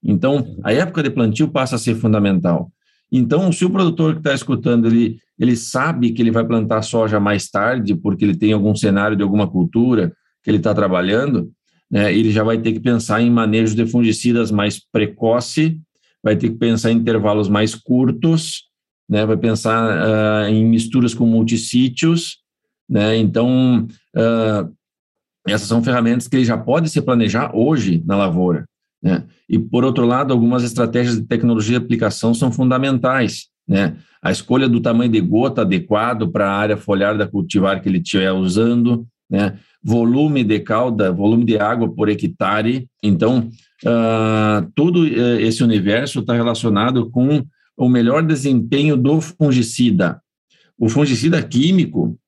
Então, 0.02 0.56
a 0.62 0.72
época 0.72 1.02
de 1.02 1.10
plantio 1.10 1.48
passa 1.48 1.76
a 1.76 1.78
ser 1.78 1.94
fundamental. 1.94 2.70
Então, 3.10 3.52
se 3.52 3.64
o 3.64 3.70
produtor 3.70 4.14
que 4.14 4.20
está 4.20 4.34
escutando, 4.34 4.86
ele, 4.86 5.18
ele 5.38 5.56
sabe 5.56 6.12
que 6.12 6.22
ele 6.22 6.30
vai 6.30 6.44
plantar 6.44 6.82
soja 6.82 7.20
mais 7.20 7.48
tarde, 7.48 7.94
porque 7.94 8.24
ele 8.24 8.36
tem 8.36 8.52
algum 8.52 8.74
cenário 8.74 9.16
de 9.16 9.22
alguma 9.22 9.46
cultura 9.46 10.12
que 10.42 10.50
ele 10.50 10.58
está 10.58 10.74
trabalhando, 10.74 11.50
né, 11.90 12.12
ele 12.12 12.30
já 12.30 12.42
vai 12.42 12.58
ter 12.58 12.72
que 12.72 12.80
pensar 12.80 13.20
em 13.22 13.30
manejo 13.30 13.74
de 13.74 13.86
fungicidas 13.86 14.50
mais 14.50 14.80
precoce, 14.80 15.80
vai 16.22 16.36
ter 16.36 16.50
que 16.50 16.56
pensar 16.56 16.90
em 16.90 16.96
intervalos 16.96 17.48
mais 17.48 17.74
curtos, 17.74 18.64
né, 19.08 19.24
vai 19.24 19.36
pensar 19.36 20.46
uh, 20.46 20.48
em 20.48 20.64
misturas 20.64 21.14
com 21.14 21.26
multissítios, 21.26 22.38
né, 22.88 23.16
então 23.16 23.86
uh, 24.16 24.76
essas 25.46 25.68
são 25.68 25.82
ferramentas 25.82 26.26
que 26.26 26.36
ele 26.36 26.44
já 26.44 26.58
pode 26.58 26.88
se 26.88 27.00
planejar 27.00 27.54
hoje 27.54 28.02
na 28.04 28.16
lavoura. 28.16 28.64
Né? 29.02 29.24
E, 29.48 29.58
por 29.58 29.84
outro 29.84 30.04
lado, 30.04 30.32
algumas 30.32 30.64
estratégias 30.64 31.16
de 31.16 31.26
tecnologia 31.26 31.78
de 31.78 31.84
aplicação 31.84 32.34
são 32.34 32.50
fundamentais. 32.50 33.46
Né? 33.68 33.96
A 34.20 34.32
escolha 34.32 34.68
do 34.68 34.80
tamanho 34.80 35.10
de 35.10 35.20
gota 35.20 35.62
adequado 35.62 36.28
para 36.28 36.50
a 36.50 36.56
área 36.56 36.76
foliar 36.76 37.16
da 37.16 37.28
cultivar 37.28 37.80
que 37.80 37.88
ele 37.88 37.98
estiver 37.98 38.32
usando, 38.32 39.06
né? 39.30 39.58
Volume 39.86 40.42
de 40.42 40.58
calda, 40.58 41.12
volume 41.12 41.44
de 41.44 41.56
água 41.56 41.88
por 41.88 42.08
hectare. 42.08 42.88
Então, 43.00 43.48
uh, 43.84 44.68
todo 44.74 45.06
eh, 45.06 45.40
esse 45.42 45.62
universo 45.62 46.18
está 46.18 46.34
relacionado 46.34 47.08
com 47.08 47.46
o 47.76 47.88
melhor 47.88 48.24
desempenho 48.24 48.96
do 48.96 49.20
fungicida. 49.20 50.20
O 50.76 50.88
fungicida 50.88 51.40
químico, 51.40 52.18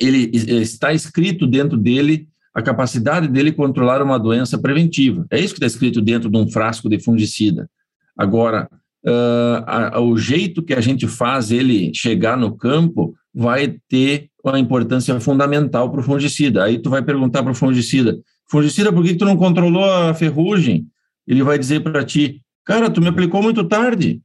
ele 0.00 0.32
está 0.34 0.92
escrito 0.92 1.46
dentro 1.46 1.78
dele 1.78 2.26
a 2.52 2.60
capacidade 2.60 3.28
dele 3.28 3.52
controlar 3.52 4.02
uma 4.02 4.18
doença 4.18 4.58
preventiva. 4.58 5.24
É 5.30 5.38
isso 5.38 5.54
que 5.54 5.58
está 5.58 5.68
escrito 5.68 6.00
dentro 6.00 6.28
de 6.28 6.36
um 6.36 6.50
frasco 6.50 6.88
de 6.88 6.98
fungicida. 6.98 7.70
Agora, 8.18 8.68
uh, 9.06 9.62
a, 9.64 9.96
a, 9.96 10.00
o 10.00 10.16
jeito 10.16 10.60
que 10.60 10.74
a 10.74 10.80
gente 10.80 11.06
faz 11.06 11.52
ele 11.52 11.92
chegar 11.94 12.36
no 12.36 12.56
campo 12.56 13.14
vai 13.32 13.76
ter 13.88 14.29
uma 14.44 14.58
importância 14.58 15.18
fundamental 15.20 15.90
para 15.90 16.00
o 16.00 16.02
fungicida. 16.02 16.64
Aí 16.64 16.78
tu 16.78 16.90
vai 16.90 17.02
perguntar 17.02 17.42
para 17.42 17.52
o 17.52 17.54
fungicida, 17.54 18.18
fungicida, 18.50 18.92
por 18.92 19.04
que, 19.04 19.14
tu 19.14 19.24
não 19.24 19.36
controlou 19.36 19.84
a 19.84 20.14
ferrugem? 20.14 20.86
Ele 21.26 21.42
vai 21.42 21.58
dizer 21.58 21.80
para 21.80 22.04
ti, 22.04 22.42
cara, 22.64 22.90
tu 22.90 23.00
me 23.00 23.08
aplicou 23.08 23.42
muito 23.42 23.64
tarde, 23.64 24.20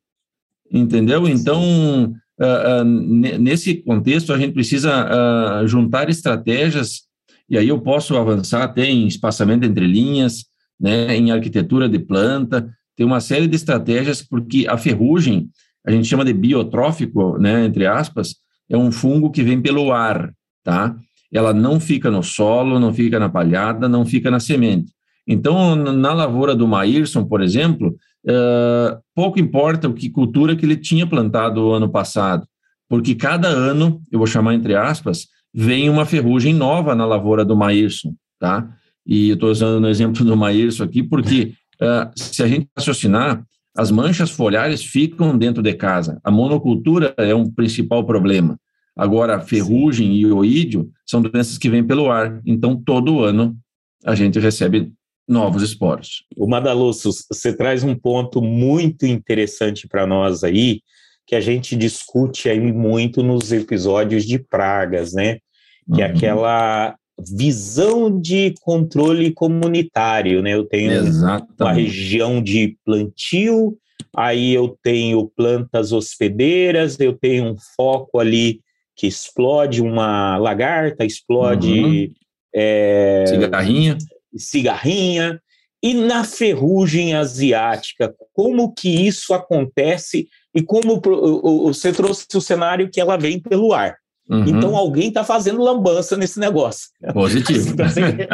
entendeu? 0.71 1.27
Então, 1.27 2.13
uh, 2.39 2.81
uh, 2.81 2.83
nesse 2.83 3.75
contexto, 3.75 4.33
a 4.33 4.37
gente 4.37 4.53
precisa 4.53 5.63
juntar 5.65 6.09
estratégias 6.09 7.05
e 7.49 7.57
aí 7.57 7.67
eu 7.67 7.79
posso 7.79 8.17
avançar 8.17 8.63
até 8.63 8.85
em 8.85 9.07
espaçamento 9.07 9.65
entre 9.65 9.85
linhas, 9.85 10.45
né, 10.79 11.15
em 11.15 11.31
arquitetura 11.31 11.87
de 11.87 11.99
planta, 11.99 12.67
tem 12.95 13.05
uma 13.05 13.19
série 13.19 13.47
de 13.47 13.55
estratégias, 13.55 14.21
porque 14.21 14.65
a 14.67 14.77
ferrugem, 14.77 15.49
a 15.85 15.91
gente 15.91 16.07
chama 16.07 16.25
de 16.25 16.33
biotrófico, 16.33 17.37
né, 17.37 17.65
entre 17.65 17.85
aspas, 17.85 18.35
é 18.69 18.77
um 18.77 18.91
fungo 18.91 19.31
que 19.31 19.43
vem 19.43 19.61
pelo 19.61 19.91
ar, 19.91 20.33
tá? 20.63 20.95
Ela 21.31 21.53
não 21.53 21.79
fica 21.79 22.09
no 22.09 22.23
solo, 22.23 22.79
não 22.79 22.93
fica 22.93 23.19
na 23.19 23.29
palhada, 23.29 23.89
não 23.89 24.05
fica 24.05 24.31
na 24.31 24.39
semente. 24.39 24.91
Então, 25.27 25.75
na 25.75 26.13
lavoura 26.13 26.55
do 26.55 26.67
Maírson, 26.67 27.25
por 27.25 27.41
exemplo, 27.41 27.95
uh, 28.25 28.99
pouco 29.13 29.39
importa 29.39 29.87
o 29.87 29.93
que 29.93 30.09
cultura 30.09 30.55
que 30.55 30.65
ele 30.65 30.77
tinha 30.77 31.07
plantado 31.07 31.71
ano 31.71 31.89
passado, 31.89 32.45
porque 32.87 33.15
cada 33.15 33.47
ano, 33.47 34.01
eu 34.11 34.19
vou 34.19 34.27
chamar 34.27 34.53
entre 34.53 34.75
aspas, 34.75 35.27
vem 35.53 35.89
uma 35.89 36.05
ferrugem 36.05 36.53
nova 36.53 36.93
na 36.93 37.05
lavoura 37.05 37.43
do 37.43 37.55
Maírson, 37.55 38.13
tá? 38.39 38.69
E 39.05 39.29
eu 39.29 39.35
estou 39.35 39.49
usando 39.49 39.83
o 39.83 39.89
exemplo 39.89 40.23
do 40.23 40.37
Maírson 40.37 40.83
aqui 40.83 41.01
porque 41.01 41.53
uh, 41.81 42.11
se 42.15 42.43
a 42.43 42.47
gente 42.47 42.67
raciocinar, 42.77 43.43
as 43.77 43.91
manchas 43.91 44.31
foliares 44.31 44.83
ficam 44.83 45.37
dentro 45.37 45.61
de 45.61 45.73
casa. 45.73 46.19
A 46.23 46.31
monocultura 46.31 47.13
é 47.17 47.35
um 47.35 47.49
principal 47.49 48.05
problema. 48.05 48.57
Agora, 48.95 49.41
ferrugem 49.41 50.15
e 50.15 50.25
oídio 50.25 50.89
são 51.05 51.21
doenças 51.21 51.57
que 51.57 51.69
vêm 51.69 51.83
pelo 51.83 52.09
ar. 52.09 52.41
Então, 52.45 52.81
todo 52.81 53.23
ano 53.23 53.57
a 54.05 54.15
gente 54.15 54.39
recebe 54.39 54.93
novos 55.27 55.61
esporos. 55.61 56.23
O 56.37 56.47
Madalusso, 56.47 57.09
você 57.29 57.51
traz 57.51 57.83
um 57.83 57.95
ponto 57.95 58.41
muito 58.41 59.05
interessante 59.05 59.87
para 59.87 60.07
nós 60.07 60.43
aí, 60.43 60.81
que 61.27 61.35
a 61.35 61.41
gente 61.41 61.75
discute 61.75 62.47
aí 62.47 62.59
muito 62.71 63.23
nos 63.23 63.51
episódios 63.51 64.23
de 64.25 64.39
pragas, 64.39 65.13
né? 65.13 65.39
que 65.93 66.01
é 66.01 66.05
uhum. 66.05 66.11
é 66.11 66.15
aquela 66.15 66.95
visão 67.19 68.19
de 68.19 68.53
controle 68.61 69.31
comunitário, 69.31 70.41
né? 70.41 70.53
Eu 70.53 70.65
tenho 70.65 70.91
Exatamente. 70.91 71.53
uma 71.59 71.73
região 71.73 72.41
de 72.41 72.77
plantio, 72.83 73.77
aí 74.15 74.53
eu 74.53 74.77
tenho 74.83 75.27
plantas 75.35 75.91
hospedeiras, 75.91 76.99
eu 76.99 77.13
tenho 77.13 77.45
um 77.45 77.55
foco 77.75 78.19
ali 78.19 78.61
que 78.95 79.07
explode 79.07 79.81
uma 79.81 80.37
lagarta, 80.37 81.05
explode 81.05 81.81
uhum. 81.81 82.13
é, 82.55 83.25
cigarrinha, 83.27 83.97
cigarrinha. 84.37 85.41
E 85.83 85.93
na 85.93 86.23
ferrugem 86.23 87.13
asiática, 87.13 88.13
como 88.33 88.73
que 88.73 88.89
isso 88.89 89.33
acontece 89.33 90.27
e 90.53 90.61
como 90.63 90.99
você 91.63 91.91
trouxe 91.91 92.25
o 92.33 92.41
cenário 92.41 92.89
que 92.89 92.99
ela 92.99 93.17
vem 93.17 93.39
pelo 93.39 93.71
ar? 93.71 93.97
Uhum. 94.29 94.45
Então 94.47 94.75
alguém 94.75 95.09
está 95.09 95.23
fazendo 95.23 95.61
lambança 95.61 96.17
nesse 96.17 96.39
negócio. 96.39 96.89
Positivo. 97.13 97.75
Para 97.75 97.89
ser, 97.89 98.27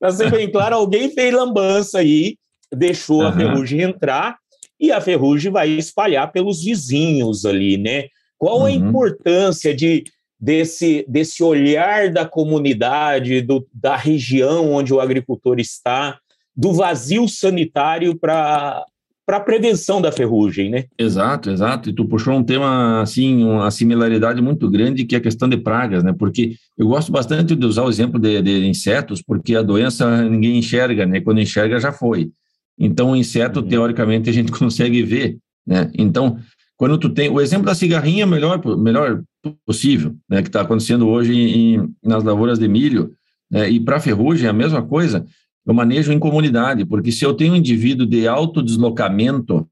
ser, 0.12 0.30
bem 0.30 0.50
claro, 0.50 0.76
alguém 0.76 1.10
fez 1.10 1.34
lambança 1.34 1.98
aí, 1.98 2.36
deixou 2.72 3.22
uhum. 3.22 3.26
a 3.26 3.32
ferrugem 3.32 3.82
entrar 3.82 4.36
e 4.80 4.92
a 4.92 5.00
ferrugem 5.00 5.50
vai 5.50 5.70
espalhar 5.70 6.30
pelos 6.30 6.62
vizinhos 6.62 7.44
ali, 7.44 7.76
né? 7.76 8.04
Qual 8.36 8.60
uhum. 8.60 8.66
a 8.66 8.70
importância 8.70 9.74
de 9.74 10.04
desse, 10.40 11.04
desse 11.08 11.42
olhar 11.42 12.12
da 12.12 12.24
comunidade, 12.24 13.40
do, 13.40 13.66
da 13.72 13.96
região 13.96 14.72
onde 14.72 14.94
o 14.94 15.00
agricultor 15.00 15.58
está, 15.58 16.18
do 16.56 16.72
vazio 16.72 17.28
sanitário 17.28 18.16
para 18.16 18.84
para 19.28 19.36
a 19.36 19.40
prevenção 19.40 20.00
da 20.00 20.10
ferrugem, 20.10 20.70
né? 20.70 20.84
Exato, 20.98 21.50
exato. 21.50 21.90
E 21.90 21.92
tu 21.92 22.06
puxou 22.06 22.32
um 22.32 22.42
tema 22.42 23.02
assim, 23.02 23.44
uma 23.44 23.70
similaridade 23.70 24.40
muito 24.40 24.70
grande 24.70 25.04
que 25.04 25.14
é 25.14 25.18
a 25.18 25.20
questão 25.20 25.46
de 25.46 25.58
pragas, 25.58 26.02
né? 26.02 26.14
Porque 26.18 26.54
eu 26.78 26.88
gosto 26.88 27.12
bastante 27.12 27.54
de 27.54 27.66
usar 27.66 27.82
o 27.82 27.90
exemplo 27.90 28.18
de, 28.18 28.40
de 28.40 28.66
insetos, 28.66 29.20
porque 29.20 29.54
a 29.54 29.60
doença 29.60 30.26
ninguém 30.26 30.56
enxerga, 30.56 31.04
né? 31.04 31.20
Quando 31.20 31.42
enxerga 31.42 31.78
já 31.78 31.92
foi. 31.92 32.30
Então 32.78 33.10
o 33.10 33.16
inseto 33.16 33.60
uhum. 33.60 33.68
teoricamente 33.68 34.30
a 34.30 34.32
gente 34.32 34.50
consegue 34.58 35.02
ver, 35.02 35.36
né? 35.66 35.90
Então 35.98 36.38
quando 36.74 36.96
tu 36.96 37.10
tem 37.10 37.28
o 37.28 37.38
exemplo 37.38 37.66
da 37.66 37.74
cigarrinha 37.74 38.24
melhor 38.24 38.64
melhor 38.78 39.20
possível, 39.66 40.16
né? 40.26 40.40
Que 40.40 40.48
está 40.48 40.62
acontecendo 40.62 41.06
hoje 41.06 41.34
em, 41.34 41.94
nas 42.02 42.24
lavouras 42.24 42.58
de 42.58 42.66
milho. 42.66 43.12
Né? 43.50 43.68
E 43.68 43.78
para 43.78 44.00
ferrugem 44.00 44.46
é 44.46 44.50
a 44.50 44.54
mesma 44.54 44.80
coisa 44.80 45.26
eu 45.68 45.74
manejo 45.74 46.10
em 46.10 46.18
comunidade, 46.18 46.86
porque 46.86 47.12
se 47.12 47.26
eu 47.26 47.34
tenho 47.34 47.52
um 47.52 47.56
indivíduo 47.56 48.06
de 48.06 48.26
alto 48.26 48.62
deslocamento, 48.62 49.68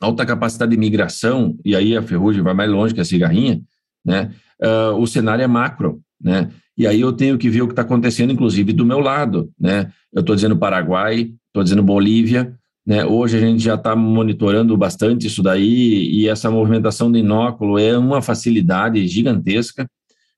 alta 0.00 0.24
capacidade 0.24 0.70
de 0.70 0.78
migração, 0.78 1.54
e 1.62 1.76
aí 1.76 1.94
a 1.94 2.02
ferrugem 2.02 2.42
vai 2.42 2.54
mais 2.54 2.70
longe 2.70 2.94
que 2.94 3.00
a 3.00 3.04
cigarrinha, 3.04 3.60
né? 4.02 4.30
Uh, 4.58 4.96
o 4.96 5.06
cenário 5.06 5.42
é 5.42 5.46
macro, 5.46 6.00
né? 6.18 6.50
E 6.78 6.86
aí 6.86 6.98
eu 6.98 7.12
tenho 7.12 7.36
que 7.36 7.50
ver 7.50 7.60
o 7.60 7.66
que 7.66 7.72
está 7.72 7.82
acontecendo, 7.82 8.32
inclusive, 8.32 8.72
do 8.72 8.86
meu 8.86 9.00
lado, 9.00 9.50
né? 9.60 9.92
Eu 10.10 10.20
estou 10.20 10.34
dizendo 10.34 10.56
Paraguai, 10.56 11.30
estou 11.48 11.62
dizendo 11.62 11.82
Bolívia, 11.82 12.56
né? 12.86 13.04
Hoje 13.04 13.36
a 13.36 13.40
gente 13.40 13.62
já 13.62 13.74
está 13.74 13.94
monitorando 13.94 14.74
bastante 14.78 15.26
isso 15.26 15.42
daí, 15.42 16.10
e 16.10 16.26
essa 16.26 16.50
movimentação 16.50 17.12
de 17.12 17.18
inóculo 17.18 17.78
é 17.78 17.98
uma 17.98 18.22
facilidade 18.22 19.06
gigantesca, 19.06 19.86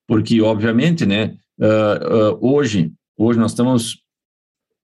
porque, 0.04 0.42
obviamente, 0.42 1.06
né? 1.06 1.36
Uh, 1.60 2.34
uh, 2.34 2.54
hoje, 2.54 2.90
hoje 3.16 3.38
nós 3.38 3.52
estamos 3.52 4.03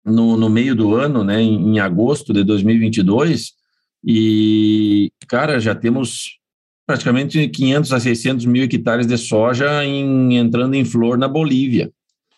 no, 0.04 0.36
no 0.36 0.48
meio 0.48 0.74
do 0.74 0.94
ano, 0.94 1.22
né, 1.22 1.40
em, 1.40 1.74
em 1.74 1.78
agosto 1.78 2.32
de 2.32 2.42
2022, 2.44 3.52
e, 4.04 5.12
cara, 5.28 5.60
já 5.60 5.74
temos 5.74 6.38
praticamente 6.86 7.48
500 7.48 7.92
a 7.92 8.00
600 8.00 8.46
mil 8.46 8.64
hectares 8.64 9.06
de 9.06 9.16
soja 9.16 9.84
em, 9.84 10.36
entrando 10.36 10.74
em 10.74 10.84
flor 10.84 11.16
na 11.16 11.28
Bolívia, 11.28 11.92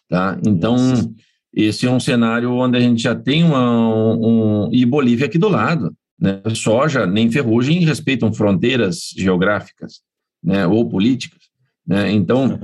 tá? 0.08 0.38
Então, 0.46 0.76
Nossa. 0.76 1.10
esse 1.54 1.86
é 1.86 1.90
um 1.90 2.00
cenário 2.00 2.52
onde 2.52 2.76
a 2.76 2.80
gente 2.80 3.02
já 3.02 3.14
tem 3.14 3.44
uma, 3.44 4.14
um, 4.14 4.68
e 4.72 4.84
Bolívia 4.84 5.26
aqui 5.26 5.38
do 5.38 5.48
lado, 5.48 5.96
né? 6.20 6.42
Soja 6.54 7.06
nem 7.06 7.30
ferrugem 7.30 7.84
respeitam 7.84 8.32
fronteiras 8.32 9.14
geográficas, 9.16 10.02
né? 10.42 10.66
Ou 10.66 10.88
políticas, 10.88 11.40
né? 11.86 12.12
Então, 12.12 12.60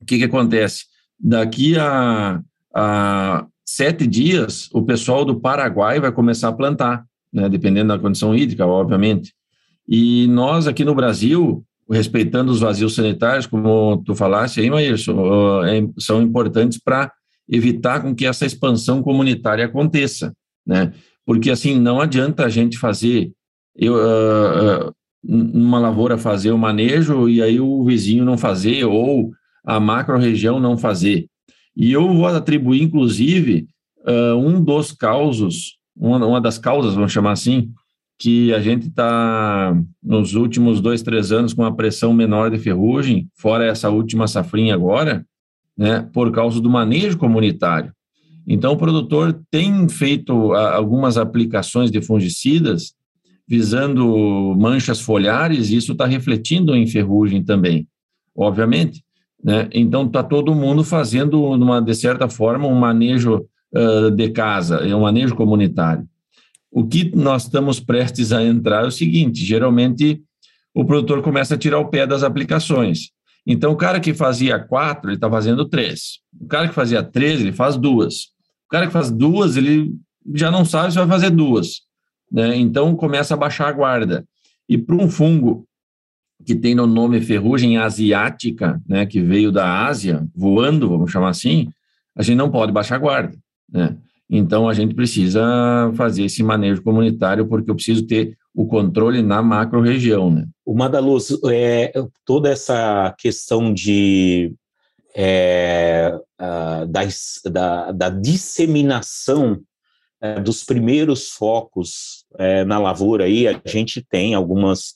o 0.00 0.04
que 0.04 0.18
que 0.18 0.24
acontece? 0.24 0.84
Daqui 1.18 1.76
a, 1.76 2.40
a 2.74 3.46
sete 3.76 4.06
dias, 4.06 4.68
o 4.72 4.82
pessoal 4.82 5.24
do 5.24 5.38
Paraguai 5.38 6.00
vai 6.00 6.10
começar 6.10 6.48
a 6.48 6.52
plantar, 6.52 7.04
né, 7.32 7.48
dependendo 7.48 7.88
da 7.88 7.98
condição 7.98 8.34
hídrica, 8.34 8.66
obviamente. 8.66 9.32
E 9.88 10.26
nós 10.28 10.66
aqui 10.66 10.84
no 10.84 10.94
Brasil, 10.94 11.64
respeitando 11.88 12.50
os 12.50 12.60
vazios 12.60 12.94
sanitários, 12.94 13.46
como 13.46 14.02
tu 14.04 14.14
falaste 14.14 14.60
aí, 14.60 14.68
Maírson, 14.68 15.64
é, 15.64 15.86
são 15.98 16.20
importantes 16.20 16.78
para 16.82 17.12
evitar 17.48 18.00
com 18.00 18.14
que 18.14 18.26
essa 18.26 18.44
expansão 18.44 19.02
comunitária 19.02 19.64
aconteça, 19.64 20.32
né? 20.66 20.92
Porque 21.24 21.50
assim 21.50 21.78
não 21.78 22.00
adianta 22.00 22.44
a 22.44 22.48
gente 22.48 22.78
fazer 22.78 23.30
eu 23.76 23.94
uh, 23.94 24.92
numa 25.22 25.78
lavoura 25.78 26.18
fazer 26.18 26.50
o 26.50 26.58
manejo 26.58 27.28
e 27.28 27.40
aí 27.40 27.60
o 27.60 27.84
vizinho 27.84 28.24
não 28.24 28.36
fazer 28.36 28.84
ou 28.84 29.30
a 29.64 29.78
macro 29.78 30.18
região 30.18 30.58
não 30.58 30.76
fazer. 30.76 31.26
E 31.76 31.92
eu 31.92 32.12
vou 32.12 32.26
atribuir, 32.26 32.82
inclusive, 32.82 33.66
uh, 34.06 34.36
um 34.36 34.62
dos 34.62 34.92
causos, 34.92 35.78
uma, 35.96 36.24
uma 36.24 36.40
das 36.40 36.58
causas, 36.58 36.94
vamos 36.94 37.12
chamar 37.12 37.32
assim, 37.32 37.72
que 38.18 38.52
a 38.52 38.60
gente 38.60 38.88
está, 38.88 39.74
nos 40.02 40.34
últimos 40.34 40.80
dois, 40.80 41.02
três 41.02 41.32
anos, 41.32 41.54
com 41.54 41.62
uma 41.62 41.74
pressão 41.74 42.12
menor 42.12 42.50
de 42.50 42.58
ferrugem, 42.58 43.28
fora 43.34 43.64
essa 43.64 43.88
última 43.88 44.26
safrinha 44.26 44.74
agora, 44.74 45.24
né, 45.76 46.06
por 46.12 46.30
causa 46.30 46.60
do 46.60 46.68
manejo 46.68 47.16
comunitário. 47.16 47.92
Então, 48.46 48.72
o 48.72 48.76
produtor 48.76 49.40
tem 49.50 49.88
feito 49.88 50.52
algumas 50.52 51.16
aplicações 51.16 51.90
de 51.90 52.02
fungicidas 52.02 52.94
visando 53.48 54.54
manchas 54.58 55.00
foliares, 55.00 55.70
e 55.70 55.76
isso 55.76 55.92
está 55.92 56.04
refletindo 56.04 56.74
em 56.76 56.86
ferrugem 56.86 57.42
também, 57.42 57.88
obviamente. 58.36 59.02
Né? 59.42 59.68
Então, 59.72 60.06
está 60.06 60.22
todo 60.22 60.54
mundo 60.54 60.84
fazendo, 60.84 61.42
uma, 61.42 61.80
de 61.80 61.94
certa 61.94 62.28
forma, 62.28 62.66
um 62.66 62.74
manejo 62.74 63.46
uh, 63.74 64.10
de 64.10 64.30
casa, 64.30 64.76
é 64.76 64.94
um 64.94 65.02
manejo 65.02 65.34
comunitário. 65.34 66.06
O 66.70 66.86
que 66.86 67.10
nós 67.16 67.44
estamos 67.44 67.80
prestes 67.80 68.32
a 68.32 68.42
entrar 68.42 68.84
é 68.84 68.86
o 68.86 68.92
seguinte: 68.92 69.44
geralmente 69.44 70.22
o 70.74 70.84
produtor 70.84 71.20
começa 71.22 71.54
a 71.54 71.58
tirar 71.58 71.78
o 71.78 71.88
pé 71.88 72.06
das 72.06 72.22
aplicações. 72.22 73.10
Então, 73.46 73.72
o 73.72 73.76
cara 73.76 73.98
que 73.98 74.14
fazia 74.14 74.58
quatro, 74.58 75.10
ele 75.10 75.16
está 75.16 75.28
fazendo 75.28 75.64
três. 75.64 76.20
O 76.38 76.46
cara 76.46 76.68
que 76.68 76.74
fazia 76.74 77.02
três, 77.02 77.40
ele 77.40 77.52
faz 77.52 77.76
duas. 77.76 78.26
O 78.66 78.70
cara 78.70 78.86
que 78.86 78.92
faz 78.92 79.10
duas, 79.10 79.56
ele 79.56 79.92
já 80.34 80.50
não 80.50 80.64
sabe 80.64 80.92
se 80.92 80.98
vai 80.98 81.08
fazer 81.08 81.30
duas. 81.30 81.80
Né? 82.30 82.56
Então, 82.56 82.94
começa 82.94 83.34
a 83.34 83.36
baixar 83.36 83.68
a 83.68 83.72
guarda. 83.72 84.24
E 84.68 84.78
para 84.78 84.94
um 84.94 85.10
fungo 85.10 85.66
que 86.44 86.54
tem 86.54 86.74
no 86.74 86.86
nome 86.86 87.20
ferrugem 87.20 87.78
asiática, 87.78 88.80
né, 88.88 89.06
que 89.06 89.20
veio 89.20 89.52
da 89.52 89.86
Ásia, 89.86 90.26
voando, 90.34 90.88
vamos 90.88 91.10
chamar 91.10 91.30
assim, 91.30 91.68
a 92.16 92.22
gente 92.22 92.36
não 92.36 92.50
pode 92.50 92.72
baixar 92.72 92.98
guarda, 92.98 93.36
né? 93.70 93.96
Então 94.28 94.68
a 94.68 94.74
gente 94.74 94.94
precisa 94.94 95.42
fazer 95.96 96.24
esse 96.24 96.42
manejo 96.42 96.82
comunitário 96.82 97.46
porque 97.46 97.68
eu 97.68 97.74
preciso 97.74 98.06
ter 98.06 98.36
o 98.54 98.64
controle 98.64 99.22
na 99.22 99.42
macro-região, 99.42 100.30
né? 100.30 100.46
O 100.64 100.72
Madaluz, 100.74 101.36
é, 101.50 101.92
toda 102.24 102.48
essa 102.48 103.12
questão 103.18 103.74
de 103.74 104.54
é, 105.16 106.16
a, 106.38 106.84
da, 106.84 107.00
da, 107.50 107.92
da, 107.92 108.08
disseminação 108.08 109.60
é, 110.20 110.38
dos 110.38 110.62
primeiros 110.62 111.30
focos 111.30 112.24
é, 112.38 112.64
na 112.64 112.78
lavoura 112.78 113.24
aí, 113.24 113.48
a 113.48 113.60
gente 113.66 114.04
tem 114.08 114.34
algumas 114.34 114.94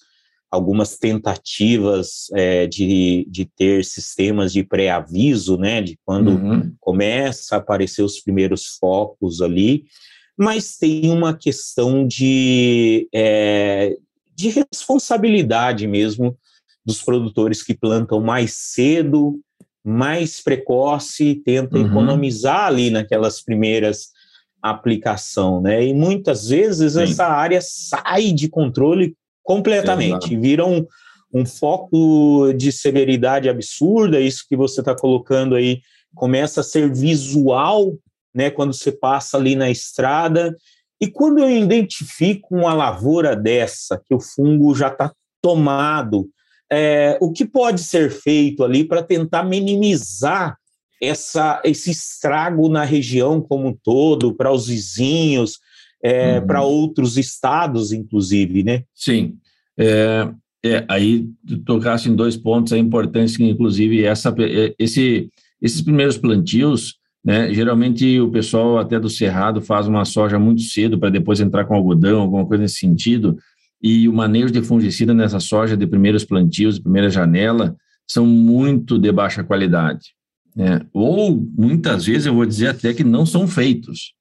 algumas 0.54 0.96
tentativas 0.96 2.28
é, 2.32 2.66
de, 2.66 3.26
de 3.28 3.44
ter 3.44 3.84
sistemas 3.84 4.52
de 4.52 4.62
pré-aviso, 4.62 5.58
né, 5.58 5.82
de 5.82 5.98
quando 6.04 6.28
uhum. 6.28 6.72
começa 6.80 7.56
a 7.56 7.58
aparecer 7.58 8.02
os 8.02 8.20
primeiros 8.20 8.76
focos 8.78 9.42
ali, 9.42 9.84
mas 10.38 10.76
tem 10.76 11.10
uma 11.10 11.36
questão 11.36 12.06
de, 12.06 13.08
é, 13.12 13.96
de 14.34 14.48
responsabilidade 14.50 15.88
mesmo 15.88 16.36
dos 16.86 17.02
produtores 17.02 17.62
que 17.62 17.74
plantam 17.74 18.20
mais 18.20 18.54
cedo, 18.54 19.40
mais 19.84 20.40
precoce, 20.40 21.42
tentam 21.44 21.80
uhum. 21.80 21.88
economizar 21.88 22.66
ali 22.66 22.90
naquelas 22.90 23.42
primeiras 23.42 24.10
aplicação, 24.62 25.60
né? 25.60 25.84
E 25.84 25.92
muitas 25.92 26.48
vezes 26.48 26.94
Sim. 26.94 27.02
essa 27.02 27.26
área 27.26 27.60
sai 27.60 28.32
de 28.32 28.48
controle 28.48 29.14
completamente. 29.44 30.36
Vira 30.36 30.66
um, 30.66 30.84
um 31.32 31.46
foco 31.46 32.52
de 32.54 32.72
severidade 32.72 33.48
absurda, 33.48 34.20
isso 34.20 34.44
que 34.48 34.56
você 34.56 34.80
está 34.80 34.96
colocando 34.96 35.54
aí 35.54 35.80
começa 36.14 36.60
a 36.60 36.64
ser 36.64 36.92
visual, 36.92 37.92
né, 38.34 38.50
quando 38.50 38.72
você 38.72 38.90
passa 38.90 39.36
ali 39.36 39.54
na 39.54 39.70
estrada. 39.70 40.56
E 41.00 41.08
quando 41.08 41.38
eu 41.40 41.50
identifico 41.50 42.56
uma 42.56 42.72
lavoura 42.72 43.36
dessa, 43.36 44.00
que 44.04 44.14
o 44.14 44.20
fungo 44.20 44.74
já 44.74 44.88
está 44.88 45.12
tomado, 45.42 46.28
é, 46.72 47.18
o 47.20 47.32
que 47.32 47.44
pode 47.44 47.82
ser 47.82 48.10
feito 48.10 48.64
ali 48.64 48.84
para 48.84 49.02
tentar 49.02 49.42
minimizar 49.42 50.56
essa, 51.02 51.60
esse 51.64 51.90
estrago 51.90 52.68
na 52.68 52.84
região 52.84 53.40
como 53.40 53.68
um 53.68 53.76
todo, 53.82 54.34
para 54.34 54.52
os 54.52 54.68
vizinhos, 54.68 55.58
é, 56.04 56.38
uhum. 56.38 56.46
para 56.46 56.62
outros 56.62 57.16
estados, 57.16 57.90
inclusive, 57.90 58.62
né? 58.62 58.82
Sim. 58.94 59.38
É, 59.78 60.28
é, 60.62 60.84
aí 60.86 61.26
tocasse 61.64 62.10
em 62.10 62.14
dois 62.14 62.36
pontos 62.36 62.72
importantes, 62.72 63.38
que 63.38 63.44
inclusive 63.44 64.04
essa, 64.04 64.34
é, 64.38 64.74
esse, 64.78 65.30
esses 65.62 65.80
primeiros 65.80 66.18
plantios, 66.18 66.96
né, 67.24 67.52
geralmente 67.54 68.20
o 68.20 68.30
pessoal 68.30 68.78
até 68.78 69.00
do 69.00 69.08
Cerrado 69.08 69.62
faz 69.62 69.88
uma 69.88 70.04
soja 70.04 70.38
muito 70.38 70.60
cedo 70.60 70.98
para 70.98 71.08
depois 71.08 71.40
entrar 71.40 71.64
com 71.64 71.74
algodão, 71.74 72.20
alguma 72.20 72.46
coisa 72.46 72.62
nesse 72.62 72.76
sentido, 72.76 73.38
e 73.82 74.06
o 74.06 74.12
manejo 74.12 74.52
de 74.52 74.62
fungicida 74.62 75.14
nessa 75.14 75.40
soja 75.40 75.76
de 75.76 75.86
primeiros 75.86 76.24
plantios, 76.24 76.76
de 76.76 76.82
primeira 76.82 77.08
janela, 77.08 77.76
são 78.06 78.26
muito 78.26 78.98
de 78.98 79.10
baixa 79.10 79.42
qualidade. 79.42 80.14
Né? 80.54 80.80
Ou, 80.92 81.46
muitas 81.56 82.04
vezes, 82.04 82.26
eu 82.26 82.34
vou 82.34 82.46
dizer 82.46 82.68
até 82.68 82.92
que 82.94 83.04
não 83.04 83.26
são 83.26 83.46
feitos. 83.46 84.14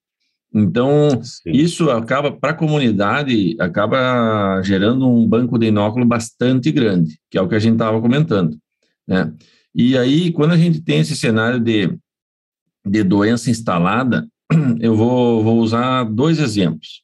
Então, 0.54 1.10
Sim. 1.24 1.52
isso 1.52 1.90
acaba, 1.90 2.32
para 2.32 2.52
a 2.52 2.56
comunidade, 2.56 3.56
acaba 3.60 4.62
gerando 4.62 5.10
um 5.10 5.28
banco 5.28 5.58
de 5.58 5.68
inóculo 5.68 6.06
bastante 6.06 6.72
grande, 6.72 7.18
que 7.30 7.38
é 7.38 7.42
o 7.42 7.48
que 7.48 7.56
a 7.56 7.60
gente 7.60 7.74
estava 7.74 8.00
comentando. 8.00 8.56
Né? 9.08 9.34
E 9.74 9.98
aí, 9.98 10.32
quando 10.32 10.52
a 10.52 10.58
gente 10.58 10.80
tem 10.82 11.00
esse 11.00 11.16
cenário 11.16 11.60
de, 11.60 11.98
de 12.86 13.04
doença 13.04 13.50
instalada, 13.50 14.28
eu 14.80 14.96
vou, 14.96 15.44
vou 15.44 15.60
usar 15.60 16.04
dois 16.04 16.40
exemplos. 16.40 17.02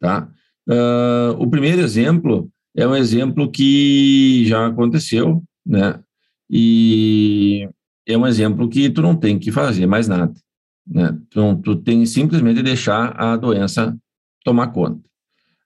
Tá? 0.00 0.28
Uh, 0.68 1.32
o 1.38 1.48
primeiro 1.48 1.80
exemplo 1.80 2.50
é 2.76 2.86
um 2.86 2.96
exemplo 2.96 3.50
que 3.50 4.44
já 4.46 4.66
aconteceu, 4.66 5.42
né? 5.64 6.00
E 6.50 7.68
é 8.06 8.16
um 8.16 8.26
exemplo 8.26 8.68
que 8.68 8.88
tu 8.90 9.02
não 9.02 9.14
tem 9.14 9.38
que 9.38 9.52
fazer 9.52 9.86
mais 9.86 10.08
nada. 10.08 10.32
Né? 10.88 11.16
Tu, 11.30 11.56
tu 11.56 11.76
tem 11.76 12.04
simplesmente 12.06 12.62
deixar 12.62 13.14
a 13.20 13.36
doença 13.36 13.96
tomar 14.44 14.68
conta. 14.68 15.08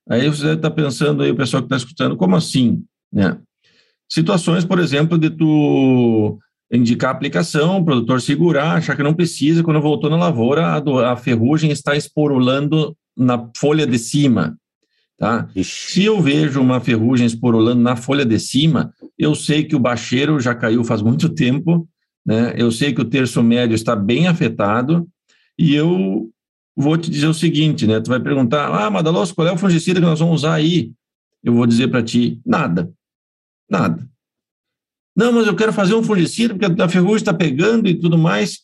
Aí 0.09 0.29
você 0.29 0.55
está 0.55 0.71
pensando 0.71 1.23
aí, 1.23 1.31
o 1.31 1.37
pessoal 1.37 1.63
que 1.63 1.67
está 1.67 1.77
escutando, 1.77 2.17
como 2.17 2.35
assim? 2.35 2.85
Né? 3.13 3.39
Situações, 4.09 4.65
por 4.65 4.79
exemplo, 4.79 5.17
de 5.17 5.31
tu 5.31 6.39
indicar 6.73 7.11
a 7.11 7.13
aplicação, 7.13 7.79
o 7.79 7.85
produtor 7.85 8.21
segurar, 8.21 8.77
achar 8.77 8.97
que 8.97 9.03
não 9.03 9.15
precisa, 9.15 9.63
quando 9.63 9.81
voltou 9.81 10.11
na 10.11 10.17
lavoura, 10.17 10.75
a, 10.75 10.81
do, 10.81 10.99
a 10.99 11.17
ferrugem 11.17 11.71
está 11.71 11.95
esporulando 11.95 12.97
na 13.17 13.51
folha 13.57 13.87
de 13.87 13.99
cima. 13.99 14.57
Tá? 15.19 15.49
Se 15.63 16.05
eu 16.05 16.21
vejo 16.21 16.61
uma 16.61 16.81
ferrugem 16.81 17.27
esporulando 17.27 17.81
na 17.81 17.95
folha 17.95 18.25
de 18.25 18.41
cima, 18.41 18.93
eu 19.19 19.35
sei 19.35 19.63
que 19.63 19.77
o 19.77 19.79
bacheiro 19.79 20.41
já 20.41 20.55
caiu 20.55 20.83
faz 20.83 21.03
muito 21.03 21.29
tempo, 21.29 21.87
né? 22.27 22.55
eu 22.57 22.73
sei 22.73 22.93
que 22.93 23.01
o 23.01 23.05
terço 23.05 23.43
médio 23.43 23.75
está 23.75 23.95
bem 23.95 24.27
afetado, 24.27 25.07
e 25.63 25.77
eu 25.77 26.29
vou 26.77 26.99
te 26.99 27.09
dizer 27.09 27.29
o 27.29 27.35
seguinte, 27.35 27.87
né? 27.87 28.01
Tu 28.01 28.09
vai 28.09 28.19
perguntar, 28.19 28.67
ah, 28.67 28.91
Madaloso, 28.91 29.33
qual 29.33 29.47
é 29.47 29.53
o 29.53 29.57
fungicida 29.57 30.01
que 30.01 30.07
nós 30.07 30.19
vamos 30.19 30.41
usar 30.41 30.55
aí? 30.55 30.91
Eu 31.41 31.55
vou 31.55 31.65
dizer 31.69 31.87
para 31.87 32.03
ti, 32.03 32.41
nada. 32.45 32.93
Nada. 33.71 34.05
Não, 35.17 35.31
mas 35.31 35.47
eu 35.47 35.55
quero 35.55 35.73
fazer 35.73 35.95
um 35.95 36.03
fungicida 36.03 36.53
porque 36.53 36.83
a 36.83 36.89
ferrugem 36.89 37.17
está 37.19 37.33
pegando 37.33 37.89
e 37.89 37.95
tudo 37.95 38.19
mais. 38.19 38.63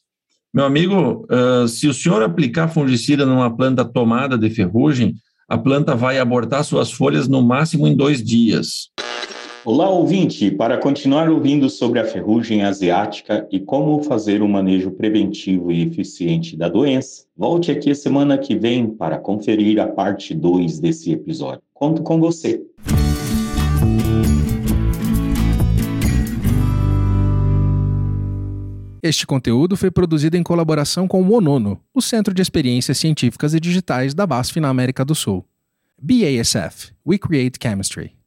Meu 0.53 0.65
amigo, 0.65 1.25
uh, 1.31 1.69
se 1.69 1.87
o 1.87 1.95
senhor 1.95 2.21
aplicar 2.21 2.67
fungicida 2.67 3.25
numa 3.25 3.55
planta 3.55 3.85
tomada 3.85 4.37
de 4.37 4.51
ferrugem, 4.51 5.15
a 5.49 5.57
planta 5.57 5.95
vai 5.95 6.19
abortar 6.19 6.65
suas 6.65 6.91
folhas 6.91 7.29
no 7.29 7.41
máximo 7.43 7.87
em 7.87 7.97
dois 7.97 8.25
dias. 8.25 8.91
Olá, 9.65 9.91
ouvinte! 9.91 10.53
Para 10.53 10.79
continuar 10.79 11.29
ouvindo 11.29 11.69
sobre 11.69 11.99
a 11.99 12.05
ferrugem 12.05 12.63
asiática 12.63 13.47
e 13.51 13.59
como 13.59 14.03
fazer 14.05 14.41
um 14.41 14.47
manejo 14.47 14.93
preventivo 14.93 15.73
e 15.73 15.83
eficiente 15.83 16.57
da 16.57 16.69
doença, 16.69 17.25
volte 17.37 17.73
aqui 17.73 17.93
semana 17.93 18.39
que 18.39 18.55
vem 18.55 18.89
para 18.89 19.19
conferir 19.19 19.81
a 19.81 19.89
parte 19.89 20.33
2 20.33 20.79
desse 20.79 21.13
episódio. 21.13 21.61
Conto 21.75 22.03
com 22.03 22.21
você! 22.21 22.63
Este 29.03 29.27
conteúdo 29.27 29.77
foi 29.77 29.91
produzido 29.91 30.37
em 30.37 30.43
colaboração 30.43 31.09
com 31.09 31.23
o 31.23 31.33
ONONO, 31.33 31.81
o 31.93 32.01
Centro 32.01 32.33
de 32.33 32.43
Experiências 32.43 32.99
Científicas 32.99 33.55
e 33.55 33.61
Digitais 33.61 34.15
da 34.15 34.27
BASF 34.27 34.61
na 34.61 34.69
América 34.69 35.05
do 35.05 35.17
Sul. 35.17 35.45
BASF 36.01 36.93
We 37.05 37.19
Create 37.19 37.59
Chemistry. 37.61 38.18